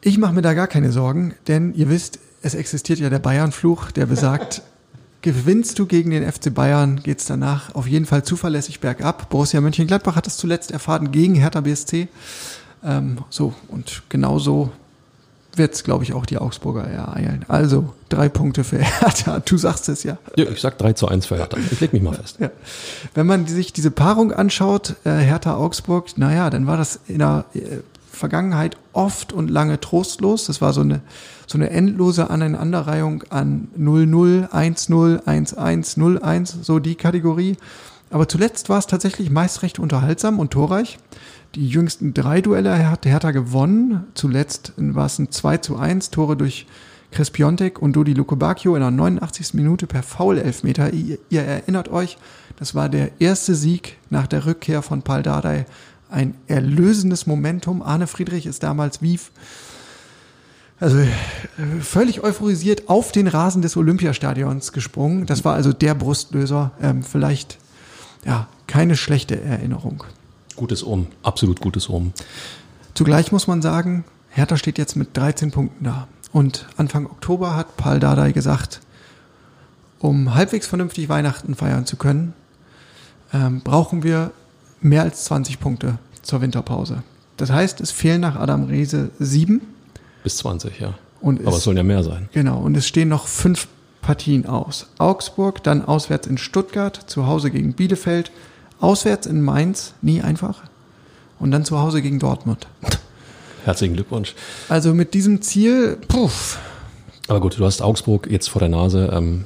[0.02, 3.90] Ich mache mir da gar keine Sorgen, denn ihr wisst, es existiert ja der Bayern-Fluch,
[3.90, 4.62] der besagt,
[5.22, 9.28] gewinnst du gegen den FC Bayern, geht's danach auf jeden Fall zuverlässig bergab.
[9.30, 12.08] Borussia Mönchengladbach hat es zuletzt erfahren gegen Hertha BSC.
[12.84, 14.70] Ähm, so, und genauso
[15.58, 17.44] wird's, glaube ich, auch die Augsburger ereilen.
[17.48, 20.18] Also, drei Punkte für Hertha, du sagst es ja.
[20.36, 21.58] Ja, ich sag 3 zu 1 für Hertha.
[21.70, 22.38] Ich leg mich mal fest.
[22.40, 22.50] Ja.
[23.14, 27.60] Wenn man sich diese Paarung anschaut, äh, Hertha-Augsburg, naja, dann war das in der äh,
[28.18, 30.46] Vergangenheit oft und lange trostlos.
[30.46, 31.00] Das war so eine,
[31.46, 37.56] so eine endlose Aneinanderreihung an 0-0, 1-0, 1-1, 0-1, so die Kategorie.
[38.10, 40.98] Aber zuletzt war es tatsächlich meist recht unterhaltsam und torreich.
[41.54, 44.04] Die jüngsten drei Duelle hat Hertha gewonnen.
[44.14, 46.66] Zuletzt war es ein 2 zu 1, Tore durch
[47.10, 49.54] Chris Piontek und Dodi Lukobakio in der 89.
[49.54, 50.92] Minute per Foul-Elfmeter.
[50.92, 52.18] Ihr, ihr erinnert euch,
[52.56, 55.66] das war der erste Sieg nach der Rückkehr von Paul Dardai.
[56.10, 57.82] Ein erlösendes Momentum.
[57.82, 59.18] Arne Friedrich ist damals wie
[60.80, 60.98] also
[61.80, 65.26] völlig euphorisiert auf den Rasen des Olympiastadions gesprungen.
[65.26, 66.70] Das war also der Brustlöser.
[66.80, 67.58] Ähm, vielleicht
[68.24, 70.04] ja keine schlechte Erinnerung.
[70.54, 72.12] Gutes Um, absolut gutes Um.
[72.94, 76.08] Zugleich muss man sagen, Hertha steht jetzt mit 13 Punkten da.
[76.32, 78.80] Und Anfang Oktober hat Paul Dardai gesagt,
[79.98, 82.34] um halbwegs vernünftig Weihnachten feiern zu können,
[83.32, 84.30] ähm, brauchen wir
[84.80, 87.02] mehr als 20 Punkte zur Winterpause.
[87.36, 89.60] Das heißt, es fehlen nach Adam Reese sieben.
[90.24, 90.94] Bis 20, ja.
[91.20, 92.28] Und Aber es- es sollen ja mehr sein.
[92.32, 93.68] Genau, und es stehen noch fünf
[94.02, 94.86] Partien aus.
[94.98, 98.30] Augsburg, dann auswärts in Stuttgart, zu Hause gegen Bielefeld,
[98.80, 100.62] auswärts in Mainz, nie einfach,
[101.38, 102.66] und dann zu Hause gegen Dortmund.
[103.64, 104.34] Herzlichen Glückwunsch.
[104.68, 106.58] Also mit diesem Ziel, puff,
[107.26, 109.10] Aber gut, du hast Augsburg jetzt vor der Nase.
[109.12, 109.44] Ähm,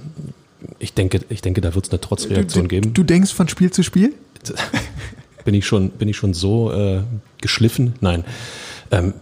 [0.78, 2.94] ich denke, ich denke, da wird es eine Trotzreaktion du, geben.
[2.94, 4.14] du denkst von Spiel zu Spiel?
[5.44, 7.00] bin ich schon, bin ich schon so äh,
[7.40, 7.94] geschliffen?
[8.00, 8.24] Nein.
[8.90, 9.14] Ähm,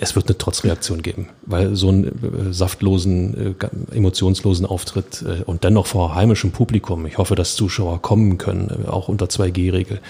[0.00, 5.64] es wird eine Trotzreaktion geben, weil so einen äh, saftlosen, äh, emotionslosen Auftritt äh, und
[5.64, 10.00] dennoch vor heimischem Publikum, ich hoffe, dass Zuschauer kommen können, äh, auch unter 2G-Regel,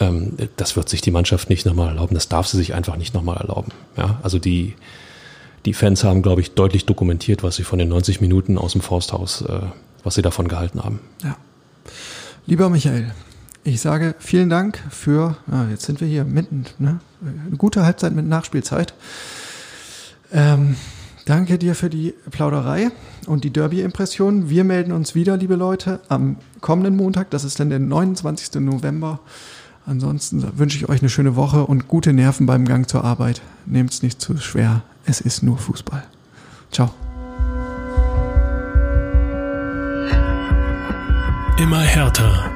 [0.00, 3.14] ähm, das wird sich die Mannschaft nicht nochmal erlauben, das darf sie sich einfach nicht
[3.14, 3.72] nochmal erlauben.
[3.96, 4.20] Ja?
[4.22, 4.74] Also die,
[5.64, 8.82] die Fans haben, glaube ich, deutlich dokumentiert, was sie von den 90 Minuten aus dem
[8.82, 9.60] Forsthaus, äh,
[10.04, 11.00] was sie davon gehalten haben.
[11.24, 11.36] Ja.
[12.46, 13.12] Lieber Michael,
[13.66, 17.00] ich sage vielen Dank für, ah, jetzt sind wir hier mitten, ne?
[17.20, 18.94] eine gute Halbzeit mit Nachspielzeit.
[20.32, 20.76] Ähm,
[21.24, 22.90] danke dir für die Plauderei
[23.26, 24.48] und die Derby-Impression.
[24.48, 27.30] Wir melden uns wieder, liebe Leute, am kommenden Montag.
[27.30, 28.60] Das ist dann der 29.
[28.60, 29.18] November.
[29.84, 33.40] Ansonsten wünsche ich euch eine schöne Woche und gute Nerven beim Gang zur Arbeit.
[33.66, 34.82] Nehmt es nicht zu schwer.
[35.04, 36.04] Es ist nur Fußball.
[36.70, 36.90] Ciao.
[41.58, 42.55] Immer härter.